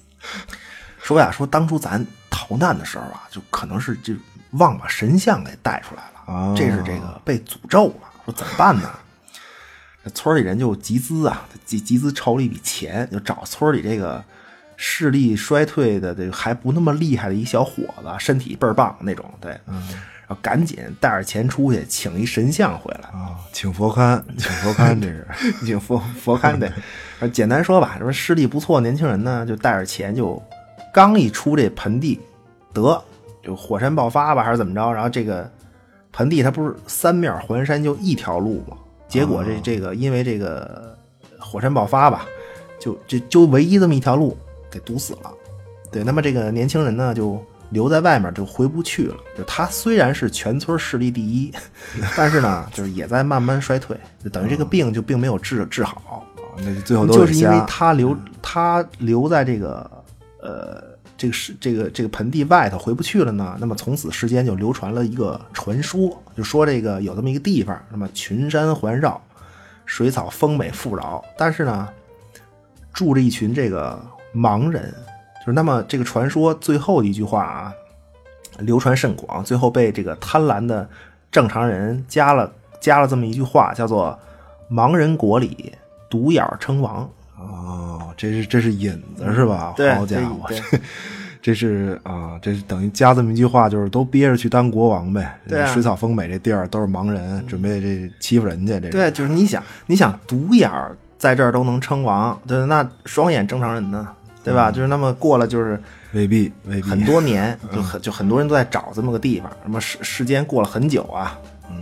[1.01, 4.13] 说呀，说当初咱逃难的时候啊，就可能是就
[4.51, 8.09] 忘把神像给带出来了，这是这个被诅咒了。
[8.25, 8.89] 说怎么办呢？
[10.13, 14.23] 村里人就集资啊，集集资筹了一笔钱，就找村里这个。
[14.85, 25.25] 视力衰退的这个还不那么厉害的一小伙子，身体倍儿棒那种，对，然后赶紧带着钱出去请一神像回来啊，请佛龛，请佛龛，这是
[25.65, 26.69] 请佛佛龛得。
[27.31, 30.41] 简单说吧，什么视力不错年轻人呢，就带着钱就
[30.93, 32.19] 刚一出这盆地，
[32.73, 33.01] 得
[33.41, 34.91] 就火山爆发吧，还是怎么着？
[34.91, 35.49] 然后这个
[36.11, 38.75] 盆地它不是三面环山就一条路吗？
[39.07, 40.93] 结果这这个因为这个
[41.39, 42.25] 火山爆发吧，
[42.81, 44.37] 就就就唯一这么一条路。
[44.73, 45.31] 给堵死了，
[45.91, 49.15] 对，那么这个年轻人呢，就留在外面，就回不去了。
[49.37, 51.53] 就他虽然是全村势力第一，
[52.17, 56.25] 但是呢，就是也在慢慢衰退，就等于这个病就并没有治治好。
[56.57, 59.89] 那最后就是因为他留他留在这个
[60.41, 60.83] 呃
[61.17, 63.55] 这个是这个这个盆地外头回不去了呢。
[63.59, 69.19] 那么从此世间就流传了一个传说，就说这个有这么一个地方，那么群山环绕，
[69.85, 71.87] 水草丰美富饶，但是呢，
[72.93, 73.99] 住着一群这个。
[74.33, 74.93] 盲人，
[75.39, 77.73] 就是那么这个传说最后的一句话啊，
[78.59, 80.87] 流传甚广，最后被这个贪婪的
[81.31, 84.17] 正常人加了加了这么一句话，叫做
[84.71, 85.73] “盲人国里
[86.09, 87.09] 独眼称王”。
[87.37, 89.73] 哦，这是这是引子是吧？
[89.95, 90.79] 好家伙，这
[91.41, 95.37] 这是啊，这是等于加这么一句话，就是都憋着去当国王呗。
[95.45, 98.79] 对，水草丰美这地儿都是盲人，准备这欺负人家。
[98.79, 100.71] 这对，就是你想，你想独眼
[101.17, 104.07] 在这儿都能称王，对，那双眼正常人呢？
[104.43, 104.69] 对吧？
[104.71, 105.81] 就是那么过了，就是
[106.11, 109.49] 未必，未必很多年，就很就很多人都在找这么个地方。
[109.63, 111.39] 那么时时间过了很久啊，
[111.69, 111.81] 嗯，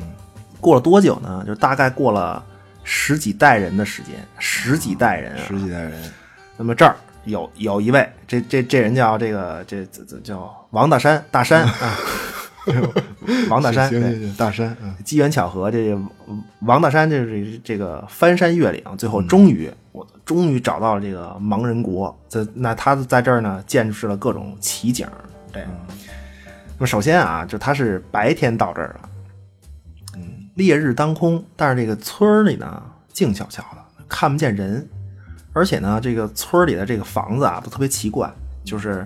[0.59, 1.43] 过了多久呢？
[1.47, 2.43] 就大概过了
[2.83, 5.93] 十几代人的时间，十几代人，十几代人。
[6.57, 6.95] 那么这儿
[7.25, 11.97] 有有一位，这这这人叫这个这这这叫王大山，大山 啊，
[13.49, 15.97] 王大山，对行行行，大山，嗯机缘巧合，这
[16.61, 22.15] 王大山就是这个翻山越岭，最后终于、我终于找到了这个盲人国。
[22.29, 25.07] 这那他在这儿呢，见识了各种奇景。
[25.51, 25.63] 对，
[26.77, 29.09] 那么首先啊，就他是白天到这儿了，
[30.15, 34.87] 嗯，烈日当空，但是这个村儿里呢静悄悄的，看不见人，
[35.53, 38.31] 而且呢，这个村儿里的这个房子啊都特别奇怪，
[38.63, 39.05] 就是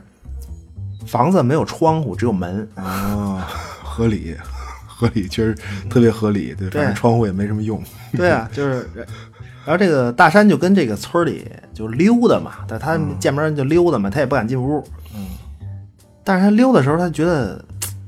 [1.06, 2.68] 房子没有窗户，只有门。
[2.76, 3.48] 啊，
[3.84, 4.36] 合理，
[4.88, 5.56] 合理，确实
[5.90, 6.54] 特别合理。
[6.54, 7.82] 对，对反正窗户也没什么用。
[8.14, 8.90] 对啊，就是，
[9.66, 14.84] 然后这个大山就跟这个村里就溜达嘛，但他见不着人就溜达嘛，他也不敢进屋。
[15.16, 15.28] 嗯，
[16.24, 17.64] 但是他溜达的时候，他觉得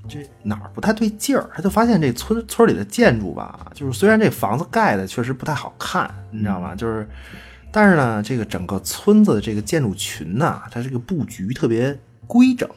[0.07, 6.73] 这哪儿不太对劲儿，他就发现这村村里的建筑吧，就是虽然这房子盖的确实不太好看，你知道吗？
[6.75, 7.07] 就是，
[7.71, 12.69] 但是呢，这个整个村子的这个建筑群呐、它这个布局特别规整。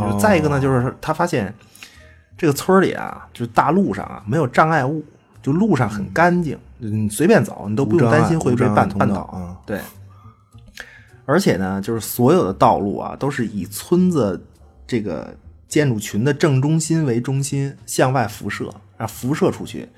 [0.00, 1.52] 哦再一个呢，就是他发现
[2.36, 5.04] 这个村里啊，就是大路上啊没有障碍物，
[5.42, 9.22] 就路上很干净，你随便走，你都不用担心会被绊绊倒。
[9.22, 9.56] 啊。
[9.64, 9.80] 对，
[11.24, 14.44] 而且呢，就是所有的道路啊，都是以村子
[14.86, 15.36] 这个
[15.68, 19.88] 建筑群的正中心为中心向外辐射，啊，辐射出去。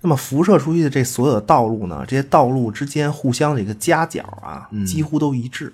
[0.00, 5.72] 那么辐射出去的这所有的道路呢，这些道路之间互相的一个夹角啊，几乎都一致。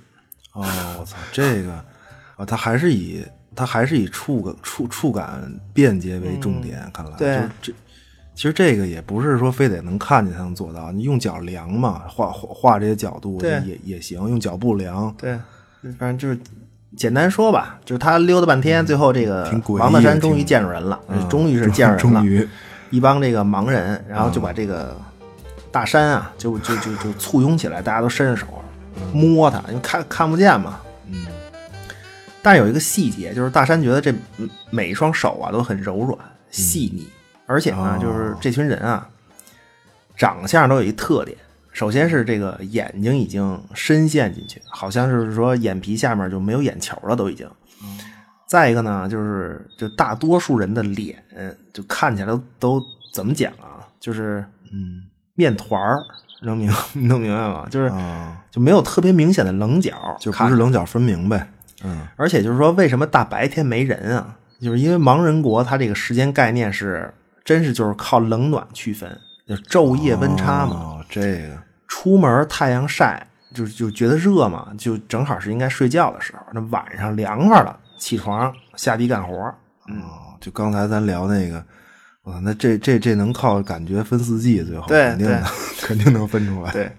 [0.52, 0.64] 哦，
[1.00, 1.72] 我操，这个
[2.36, 7.72] 啊，他还是以他还是以触感触触感便捷为重点，看来对就是这。
[8.32, 15.14] 其实这个也不是说非得能看见才能做到，你用脚量嘛，画画画这些角度也也行，用脚步量。
[15.18, 15.38] 对，
[15.98, 16.38] 反正就是
[16.96, 22.20] 简单说吧，就是他溜达半天，最后这个王大山终于见着人了，嗯终于是见着人了。
[22.20, 22.48] 终于
[22.88, 24.96] 一帮这个盲人，然后就把这个
[25.70, 28.46] 大山啊，就就就就簇拥起来，大家都伸着手
[29.12, 30.80] 摸它，因为看看不见嘛。
[31.08, 31.26] 嗯。
[32.42, 36.18] 但有一个细节，就是大山觉得这嗯每一双手啊都很柔软
[36.50, 37.06] 细腻，
[37.46, 39.08] 而且呢，哦就是这群人啊，
[40.16, 41.36] 长相都有一特点。
[41.72, 47.48] 首先是这个眼睛已经深陷进去，好像是说眼皮下面就没有眼球了，都已经。
[48.46, 51.22] 再一个呢，就是就大多数人的脸
[51.72, 52.82] 就看起来都都
[53.14, 53.86] 怎么讲啊？
[54.00, 56.02] 就是嗯面团儿，
[56.42, 57.68] 能明能明白吗？
[57.70, 61.48] 就是啊，就没有特别明显的棱角，就不是棱角分明呗。
[61.82, 64.36] 嗯而且就是说，为什么大白天没人啊？
[64.60, 67.12] 就是因为盲人国它这个时间概念是
[67.44, 69.10] 真是就是靠冷暖区分，
[69.46, 70.76] 就是昼夜温差嘛。
[70.76, 71.58] 哦，这个
[71.88, 76.42] 出门太阳晒，就就觉得热嘛，就正好是应该睡觉的时候。
[76.52, 79.34] 那晚上凉快了，起床下地干活。
[79.88, 81.64] 哦，就刚才咱聊那个，
[82.22, 85.42] 我操，那这这这能靠感觉分四季，最后肯定的，
[85.80, 86.70] 肯定能分出来。
[86.70, 86.92] 对，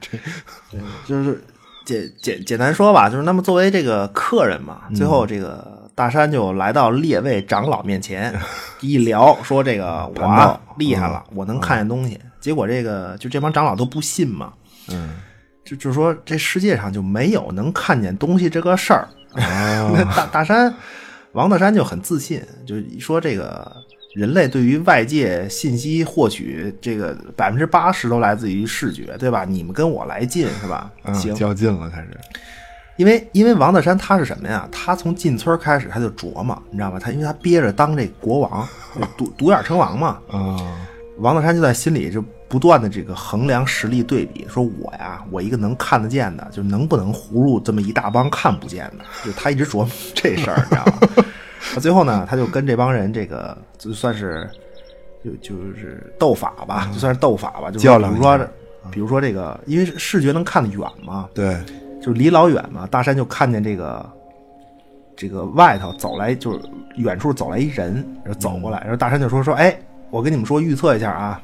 [0.72, 1.42] 对，就是
[1.86, 8.34] 简简简单说吧，就是那么作为这个客人嘛，最后这个大山就来到列位长老面前，
[8.82, 12.20] 一聊说这个我啊厉害了，我能看见东西。
[12.40, 14.54] 结果这个就这帮长老都不信嘛，
[14.90, 15.18] 嗯
[15.64, 19.08] 就就说这世界上就没有能看见东西这个事儿。
[20.16, 20.74] 大大山
[21.34, 23.72] 王大山就很自信，就说这个
[24.14, 29.46] 人类对于外界信息获取，这个百分之八十都来自于视觉，对吧？
[29.46, 30.92] 你们跟我来劲是吧？
[31.04, 32.10] 嗯，行，较劲了，开始。
[32.98, 34.68] 因为因为王大山他是什么呀？
[34.72, 37.00] 他从进村开始他就琢磨，你知道吗？
[37.00, 40.20] 他因为他憋着当这国王，就独独眼称王嘛。
[40.30, 40.58] 啊
[41.18, 49.06] 王大山就在心里就不断的这个衡量实力对比，说我呀，我一个能看得见的，就能不能葫芦这么一大帮看不见的？
[49.24, 51.26] 就他一直琢磨这事儿，你知道吗？
[51.74, 54.50] 那最后呢，他就跟这帮人这个就算是
[55.24, 58.48] 就就是斗法吧，就算是斗法吧，就较量一下比如说
[58.92, 61.56] 比如说这个，因为视觉能看得远嘛，对，
[62.02, 64.10] 就离老远嘛，大山就看见这个
[65.16, 66.60] 这个外头走来，就是
[66.96, 67.94] 远处走来一人，
[68.24, 71.42] 然后走过来，然后大山就说说，哎，我跟你们说预测一下啊，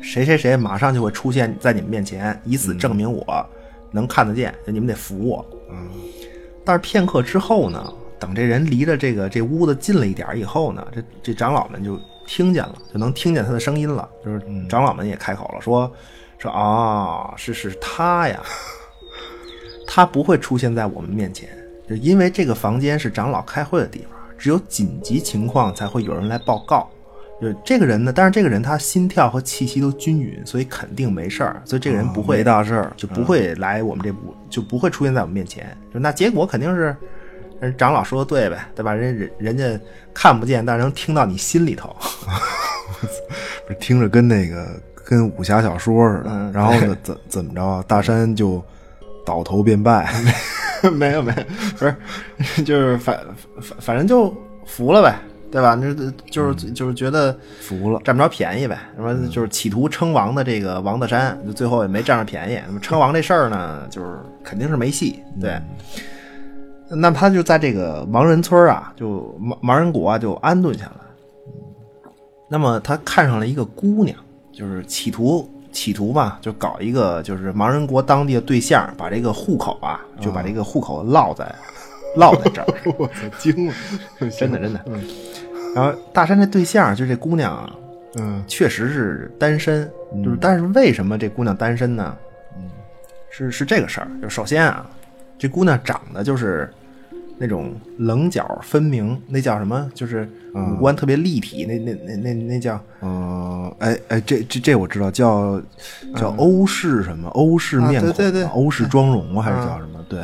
[0.00, 3.46] 谁谁谁马上就会出现在你们面前，以此证明我
[3.92, 5.46] 能看得见，就你们得服我。
[5.70, 5.88] 嗯
[6.64, 7.92] 但是片刻之后呢，
[8.22, 14.08] 等这人离着这个这屋子近了一点以后呢，这这长老们就听见了，就能听见他的声音了。
[14.24, 15.92] 就是长老们也开口了，说
[16.38, 18.40] 说啊、是是他呀，
[19.88, 21.48] 他不会出现在我们面前，
[21.88, 26.88] 就因为这个房间是长老开会的地方，只有紧急情况才会有人来报告。
[27.40, 35.76] 就这个人呢，但是这个人他心跳和气息都均匀，所以肯定没事儿，所以这个人不会、没大事儿，就不会来我们这屋，就不会出现在我们面前。
[35.92, 36.96] 就那结果肯定是，
[37.62, 38.92] 人长老说的对呗，对吧？
[38.92, 39.80] 人人人家
[40.12, 41.94] 看不见，但是能听到你心里头。
[43.66, 44.66] 不是听着跟那个
[45.04, 46.30] 跟武侠小说似的。
[46.30, 47.84] 嗯然后呢，怎怎么着啊？
[47.86, 48.62] 大山就
[49.24, 50.12] 倒头便拜，
[50.92, 51.42] 没有没有，
[51.78, 53.18] 不是，就是反
[53.60, 54.34] 反反正就
[54.66, 55.16] 服了呗，
[55.50, 55.74] 对吧？
[55.74, 55.94] 那
[56.30, 58.76] 就是就是觉得服了，占不着便宜呗。
[58.96, 62.58] 什么就是企图称王的这个王大山，就最后也没占着便宜。
[62.66, 65.22] 那么称王这事儿呢，就是肯定是没戏。
[65.40, 65.60] 对，
[66.94, 70.92] 那么他就在这个盲人村啊，就盲盲人国啊，就安顿下来。
[72.48, 74.14] 那么他看上了一个姑娘，
[74.52, 81.50] 就是企图企图吧，就搞一个就是盲人国当地的对象，把这个户口啊，就把这个户口落在
[82.16, 82.66] 落在这儿。
[82.98, 83.74] 我操，惊了，
[84.38, 84.84] 真的真的。
[85.74, 87.74] 然后大山这对象就这姑娘啊，
[88.18, 89.90] 嗯确实是单身，
[90.22, 92.14] 就是但是为什么这姑娘单身呢？
[92.58, 92.68] 嗯，
[93.30, 94.08] 是是这个事儿。
[94.20, 94.86] 就首先啊，
[95.38, 96.70] 这姑娘长得就是
[97.38, 99.88] 那种棱角分明，那叫什么？
[99.94, 105.60] 就是五官特别立体，那那那那那叫呃，哎哎，这这这我知道，叫
[106.16, 107.28] 叫欧式什么？
[107.30, 109.98] 欧式面孔，嗯啊对对对欧式妆容啊还是叫什么？
[110.08, 110.20] 对，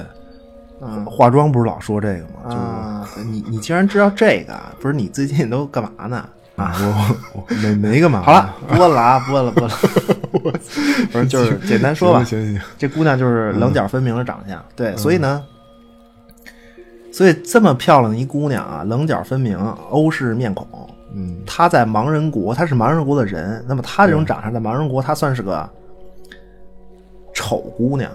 [0.83, 2.45] 嗯化妆不是老说这个吗？
[2.45, 4.57] 就是啊，你你竟然知道这个？
[4.81, 6.25] 不是你最近都干嘛呢？
[6.57, 8.21] 啊，我我没没干嘛。
[8.23, 9.77] 好了，不问了啊，不问了，不问了。
[11.13, 12.23] 不是，就是简单说吧。
[12.25, 15.43] 行行行，这姑娘就是棱角分明的长相，对，所以呢，
[17.19, 19.59] 所以这么漂亮的一姑娘啊，棱角分明，
[19.91, 20.65] 欧式面孔，
[21.13, 25.69] 嗯，她在盲人国，她是盲人国的人，那么她这种长相在盲人国，她算是个
[27.35, 28.09] 丑姑娘，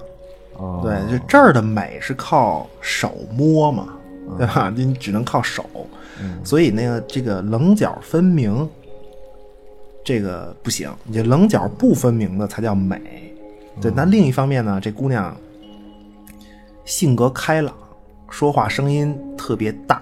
[0.56, 3.90] 哦，对，就这儿的美是靠手摸嘛，
[4.38, 4.72] 对吧？
[4.74, 5.66] 你只能靠手，
[6.42, 8.70] 所以那个这个棱角分明，
[10.02, 13.02] 这个不行，你这棱角不分明的才叫美。
[13.82, 15.36] 对，那另一方面呢，这姑娘
[16.86, 17.76] 性格开朗，
[18.34, 20.02] 说话声音特别大，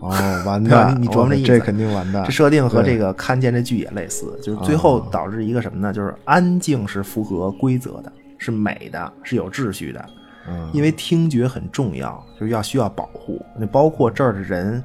[0.00, 0.10] 哦，
[0.44, 2.24] 完蛋，你你琢磨这意思这肯定完蛋。
[2.24, 5.92] 这设定和这个看见这剧也类似，就是最后导致一个什么呢？
[5.92, 10.04] 就是安静是符合规则的，是美的，是有秩序的。
[10.48, 13.40] 嗯因为听觉很重要，就是要需要保护。
[13.56, 14.82] 那包括这儿的人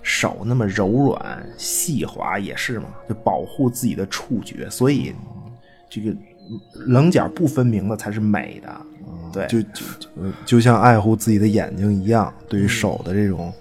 [0.00, 4.70] 手那么柔软细滑也是嘛，就保护自己的触觉。
[4.70, 5.12] 所以
[5.90, 6.14] 这个
[6.86, 8.70] 棱角不分明的才是美的。
[9.32, 9.84] 对，就就
[10.44, 13.52] 就像爱护自己的眼睛一样，对于手的这种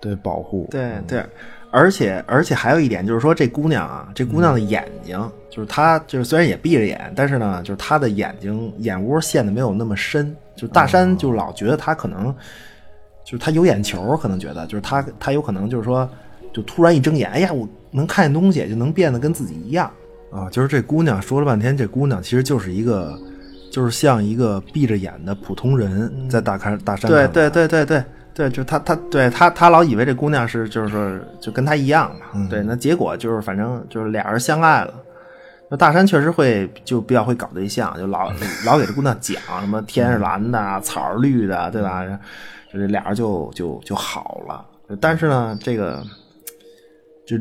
[0.00, 0.68] 对保护。
[0.70, 1.24] 对对，
[1.70, 5.18] 而且而且还有一点就是说，这姑娘啊，这姑娘的眼睛，
[5.50, 10.34] 就是她就是虽然也闭着眼，但是呢，就是她的眼睛眼窝陷的没有那么深。
[10.54, 12.26] 就大山就老觉得她可能，
[13.24, 16.08] 就是她有眼球，可能觉得就是她她有可能就是说，
[16.52, 19.90] 就突然一睁眼，哎呀，我能看见东西，就能变得跟自己一样。
[20.30, 23.18] 啊，就是这姑娘说了半天，这姑娘其实就是一个，
[23.72, 28.04] 就是像一个闭着眼的普通人，在大山大山对对对对对
[28.34, 34.94] 对，就他他对他他老以为这姑娘是就是说就跟他一样嘛，对，那结果就是反正就是俩人相爱了。
[35.70, 38.30] 那大山确实会就比较会搞对象，就老
[38.66, 42.04] 老给这姑娘讲什么天是蓝的，草是绿的，对吧？
[42.70, 44.66] 就是俩人就就就好了。
[45.00, 46.02] 但是呢，这个
[47.26, 47.38] 就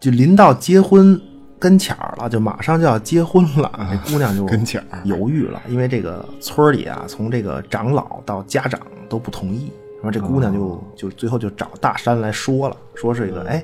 [0.00, 1.20] 就临到结婚
[1.58, 13.62] 跟前儿了，就马上就要结婚了，这 姑娘就跟前儿犹豫了，因为这个村里啊，从这个长老到家长都不同意，然后这姑娘就、就最后就找大山来说了，说这个哎，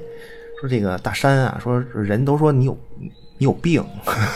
[0.60, 2.78] 说这个大山啊，说人都说你有
[3.38, 3.84] 你有病，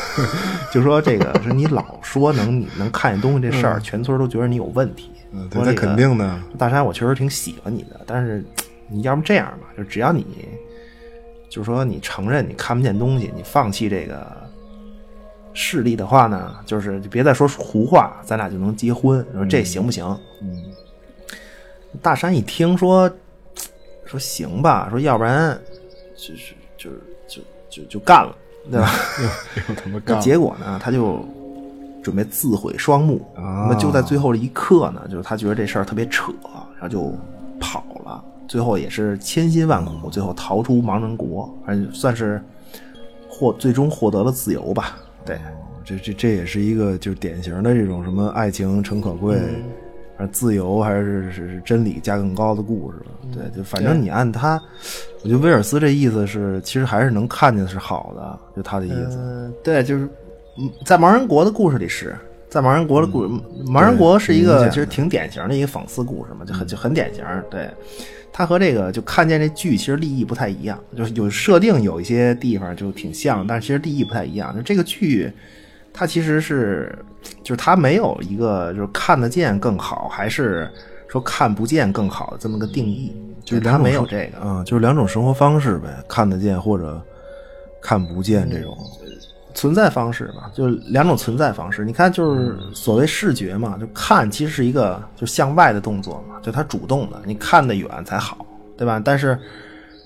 [0.72, 5.10] 就说这个说你老说能你能看见东西这事儿，全村都觉得你有问题。
[5.30, 6.40] 那说这个肯定的。
[6.58, 8.44] 大山，我确实挺喜欢你的，但是
[8.88, 10.24] 你要不这样吧，就只要你，
[11.48, 14.26] 就是说你承认你看不见东西，你放弃这个
[15.54, 19.24] 视力的话呢，就是就别再说胡话，咱俩就能结婚。
[19.32, 20.04] 说这行不行？
[20.42, 20.64] 嗯，
[22.02, 23.10] 大山一听说，
[24.04, 25.58] 说行吧，说要不然
[26.14, 28.36] 就是就是就就就干了，
[28.70, 28.90] 对吧？
[29.68, 31.26] 又他妈干结果呢，他就
[32.02, 33.26] 准备自毁双目。
[33.34, 36.32] 啊那么就在最后的一刻呢，就是他觉得这事儿特别扯，
[36.74, 37.14] 然后就
[37.58, 38.22] 跑了。
[38.48, 42.40] 最后也是千辛万苦，最后逃出盲人国，反正算是
[43.28, 44.98] 获最终获得了自由吧。
[45.24, 45.38] 对，
[45.84, 49.38] 这这这也是一个就是典型的这种什么爱情诚可贵，
[50.16, 53.06] 而自由还是是是真理价更高的故事吧？
[53.34, 54.62] 对，就反正你按他，
[55.22, 59.18] 我觉得威尔斯这意思是，其实还是能看见是好的，就他的意思。
[59.18, 60.08] 嗯，对，就是
[60.58, 62.16] 嗯在盲人国的故事里是。
[62.48, 63.34] 在盲人国的故事，
[63.66, 67.22] 盲人国是一个其实挺典型的一个讽刺故事嘛，就很就很典型。
[67.50, 67.68] 对，
[68.38, 74.54] 它和这个就看见这剧其实立意不太一样，就是有设定有一些地方就挺像，但是其实立意不太一样。
[74.54, 75.32] 就这个剧，
[75.90, 76.94] 它其实是
[77.42, 80.70] 就是它没有一个就是看得见更好，还是
[81.08, 83.10] 说看不见更好的这么个定义，
[83.42, 84.38] 就是它没有这个。
[84.44, 87.02] 嗯，就是两种生活方式呗，看得见或者
[87.80, 88.76] 看不见这种。
[89.56, 91.82] 存在方式吧，就两种存在方式。
[91.82, 98.44] 你看，就是所谓视觉嘛，就看其实是一个就向外的动作嘛，就它主动的，你看得远才好，
[98.76, 99.00] 对吧？
[99.02, 99.36] 但是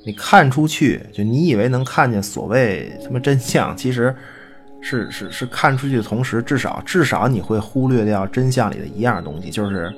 [0.06, 4.14] 你看出去，就你以为能看见所谓什么真相，其实
[4.80, 9.92] 是是是看出去的同时，至少至少你会忽略掉真相里的一样东西，就是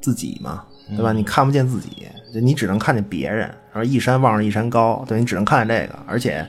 [0.00, 1.12] 自己嘛，对吧？
[1.12, 6.46] 你看不见自己，就你只能看见别人，然后一山望着一山高，对你只能看见这个，而且。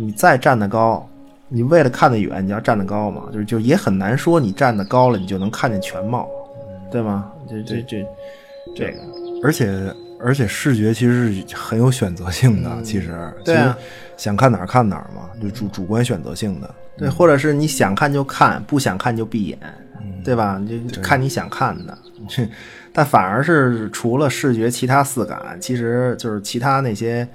[0.00, 1.04] 你再站得高，
[1.48, 3.24] 你为了看得远，你要站得高嘛？
[3.32, 6.28] 就是就也很难说你站得高了，你就能看见全貌，
[6.90, 7.32] 对吗？
[7.48, 8.06] 这这这
[8.76, 8.98] 这个，
[9.42, 13.76] 而且而且视觉其实是很有选择性的，其实对啊，
[14.16, 19.58] 想看哪儿看哪儿嘛，就主主观选择性的，对，或者是你想看就看，不想看就闭眼，
[20.22, 20.62] 对吧？
[20.88, 21.96] 就看你想看的，
[22.92, 27.26] 但反而是除了视觉，其他四感其实就是其他那些。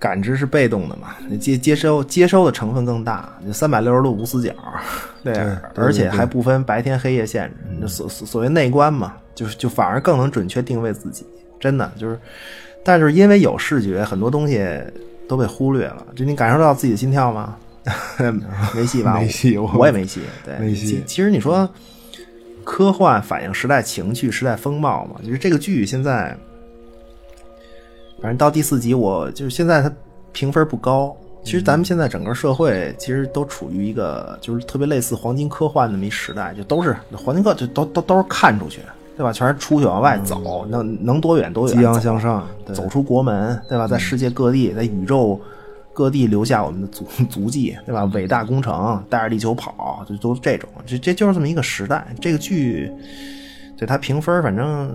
[0.00, 1.14] 感知是被动的嘛？
[1.38, 4.50] 接接收接收的成分更大，就三百六十度无死角，
[5.22, 5.34] 对，
[5.76, 7.86] 而且还不分白天黑夜限制。
[7.86, 11.26] 所所所谓内观嘛，就是就反而更能准确定位自己。
[11.60, 12.18] 真的就是，
[12.82, 14.66] 但是因为有视觉，很多东西
[15.28, 16.06] 都被忽略了。
[16.16, 17.56] 就你感受到自己的心跳吗？
[18.74, 19.14] 没戏吧？
[19.20, 20.22] 没戏，我也没戏。
[20.42, 21.04] 对，没戏。
[21.06, 21.68] 其实你说
[22.64, 26.34] 科幻反映时代情绪、时代风貌嘛，就是这个剧现在。
[28.20, 29.90] 反正到第四集，我就是现在它
[30.32, 31.16] 评分不高。
[31.42, 38.80] 其实咱们现在整个社会其实都处于一个就是特别类似黄金科幻那么一时代，就都是黄金科，就都都都是看出去，
[39.16, 39.32] 对吧？
[39.32, 43.88] 全是出去往外走，能能多远多远，激昂向上，走出国门，对吧？
[43.88, 45.40] 在世界各地，在宇宙
[45.94, 48.04] 各地留下我们的足 足迹，对吧？
[48.12, 52.06] 伟大工程，带着地球跑，就都这种，这这就是这么一个时代。
[52.20, 52.92] 这个剧
[53.78, 54.94] 对它评分，反正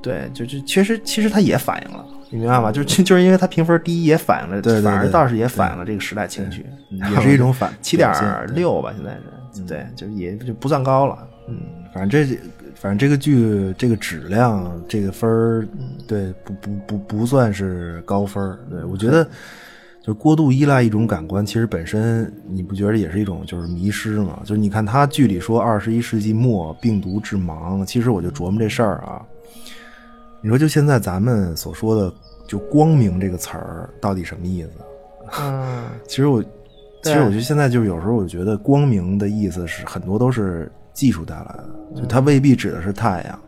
[0.00, 2.02] 对，就就其实其实它也反映了。
[2.30, 2.72] 你明白吗？
[2.72, 8.12] 就就就是因为它评分低，也反映了，反而倒是也反映了这个时代情绪，也是一种反七点
[8.54, 9.12] 六吧，现在
[9.54, 11.16] 是对，就也就不算高了。
[11.48, 11.56] 嗯，
[11.94, 12.36] 反正这
[12.74, 15.68] 反正这个剧这个质量这个分儿，
[16.06, 19.26] 对，不不不不算是高分对，我觉得
[20.02, 24.40] 就过度依赖一种感官，其实本身你不觉得也是一种就是迷失吗？
[24.44, 29.22] 就是你看他剧里说二十一世纪末病毒致盲，其实我就琢磨这事儿啊。
[30.46, 32.12] 你说，就现在咱们所说的
[32.46, 34.70] “就光明”这个词儿，到底什么意思？
[35.40, 36.40] 嗯， 其实我，
[37.02, 41.42] 其实我觉得现在就是有时候，我觉得“光明”的意思是很多都是技术带来
[41.96, 43.40] 的，就它未必指的是太阳，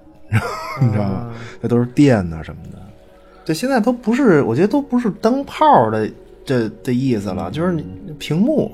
[0.83, 1.33] 你知道吗？
[1.61, 2.79] 那都是电呐什么的。
[3.45, 6.11] 对，现在都不是，我觉得都不是灯泡的
[6.45, 7.81] 这的意思了，就是
[8.19, 8.73] 屏幕。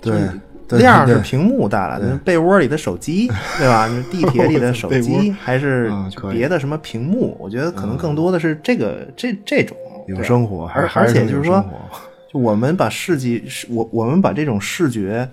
[0.00, 0.28] 对。
[0.70, 3.88] 亮是屏幕带来的，被窝里的手机，对吧？
[4.10, 5.92] 地铁里的手机，还是
[6.30, 7.36] 别的什么屏幕？
[7.38, 9.76] 我觉得可能更多的是这个这这种
[10.08, 11.64] 有生活，而而且就是说，
[12.32, 15.28] 就我们把视觉，我我们把这种视觉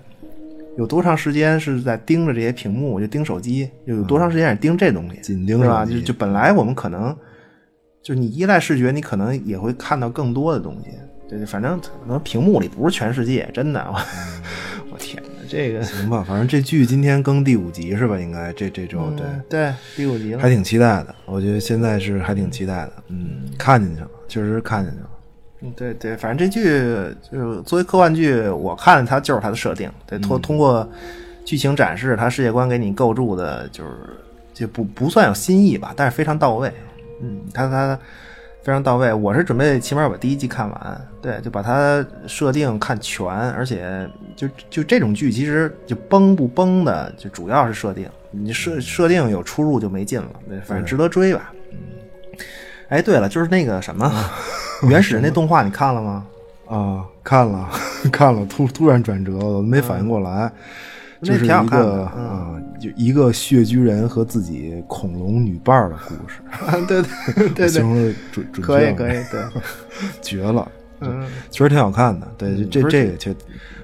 [0.78, 5.84] 有多长时间是在盯着这些屏幕，就盯手机，又有多长时间是盯这东西，紧盯是吧？
[5.84, 7.16] 就就本来我们可能
[8.02, 10.90] 就是你依赖视觉，你可能也会看到更多的东西。
[11.28, 13.84] 对对，反正可能屏幕里不是全世界，真的。
[14.92, 18.18] 我天哪，这个行吧，反正这剧今天更第五集是吧？
[18.18, 21.14] 应该这这周对对第五集了，还挺期待的。
[21.24, 25.10] 我觉得现在是还挺期待的，嗯，看进去了，确实看进去了。
[25.62, 26.64] 嗯，对对，反正这剧
[27.32, 30.88] 就作为科幻剧，我看它就是它的设定，对通通过
[31.44, 33.90] 剧情展示，它世界观给你构筑的，就是
[34.52, 36.70] 就不不算有新意吧，但是非常到位。
[37.22, 37.98] 嗯，它它。
[38.64, 51.52] 非常到位，我是准备起码把第一季看完，对，就把它设定看全，而且就就这种剧其实就崩不崩的，就主要是设定，你设设定有出入就没劲了，对，反正值得追吧。
[51.72, 51.78] 嗯，
[52.88, 54.10] 哎，对了，就是那个什么
[54.88, 56.26] 原始人那动画你看了吗？
[56.66, 57.68] 啊，看了
[58.10, 60.50] 看了，突突然转折，我没反应过来。
[61.24, 66.40] 就是一个啊，就一个血居人和自己恐龙女伴的故事。
[66.86, 67.02] 对
[67.34, 69.42] 对对，形容的准准可以可以，对，
[70.20, 70.70] 绝了。
[71.00, 72.26] 嗯，确实挺好看的。
[72.38, 73.32] 对，这这个就，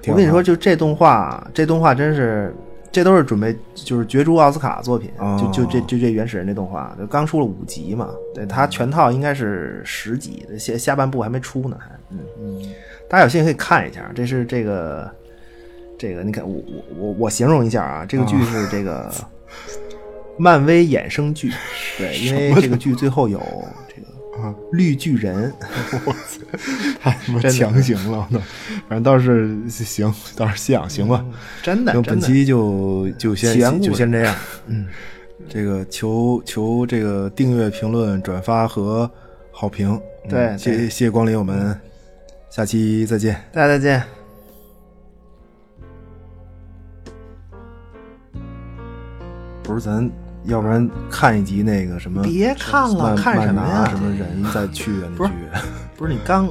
[0.07, 2.55] 我跟你说，就这动画，这动画真是，
[2.91, 5.11] 这都是准备就是角逐奥斯卡作品。
[5.37, 8.09] 就就这就这原始人这动画，就刚出了五集嘛。
[8.33, 11.89] 对，它全套应该是十集，下下半部还没出呢，还。
[12.11, 12.63] 嗯嗯，
[13.09, 15.11] 大家有兴趣可以看一下，这是这个。
[16.01, 19.13] 这个你看，我我我我形容一下啊，这个剧是这个
[20.35, 21.51] 漫威衍生剧，
[21.95, 23.39] 对，因为这个剧最后有
[23.87, 24.55] 这个啊。
[24.71, 25.53] 绿巨人，
[26.99, 28.27] 太他妈强行了，
[28.89, 31.23] 反正倒是行，倒是像行吧，
[31.61, 34.87] 真的，那本期就就先就先这样， 嗯，
[35.47, 39.07] 这个求求这个订阅、评论、转发和
[39.51, 41.79] 好评，对，谢谢谢光临，我们
[42.49, 44.20] 下期再见，大家再见。
[49.71, 50.09] 不是咱，
[50.43, 52.21] 要不然看一集那个什么？
[52.23, 53.87] 别看了，看什么呀？
[53.89, 55.07] 什么人再去啊？
[55.15, 55.31] 不是，
[55.95, 56.49] 不是你刚，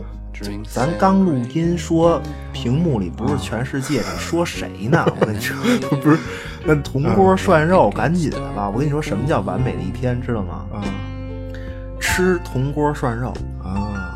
[0.67, 2.21] 咱刚录音说
[2.53, 5.05] 屏幕里不是全世界，你 说谁呢？
[5.21, 5.55] 我跟你说，
[6.01, 6.19] 不是，
[6.65, 8.71] 那铜锅涮肉，赶紧的吧！
[8.73, 10.65] 我跟你说，什么叫完美的一天，知道吗？
[10.73, 10.81] 啊，
[12.01, 14.15] 吃铜锅涮肉啊。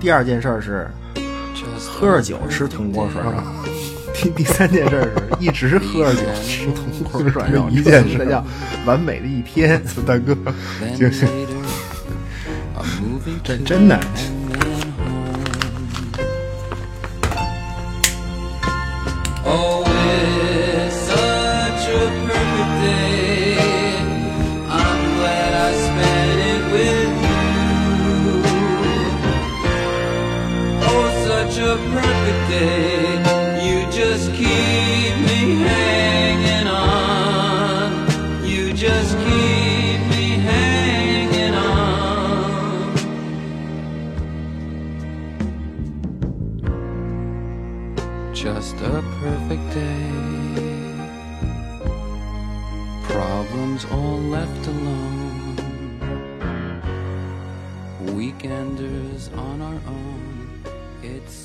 [0.00, 0.88] 第二件事是
[1.78, 3.32] 喝着酒吃铜锅涮肉。
[4.20, 6.84] 第第三件事是一直喝着酒吃铜
[7.22, 8.44] 锅涮肉， 一件事叫
[8.84, 9.80] 完美的一天。
[10.06, 10.36] 大哥，
[10.96, 11.28] 行行，
[13.44, 13.98] 真真的。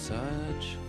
[0.03, 0.82] such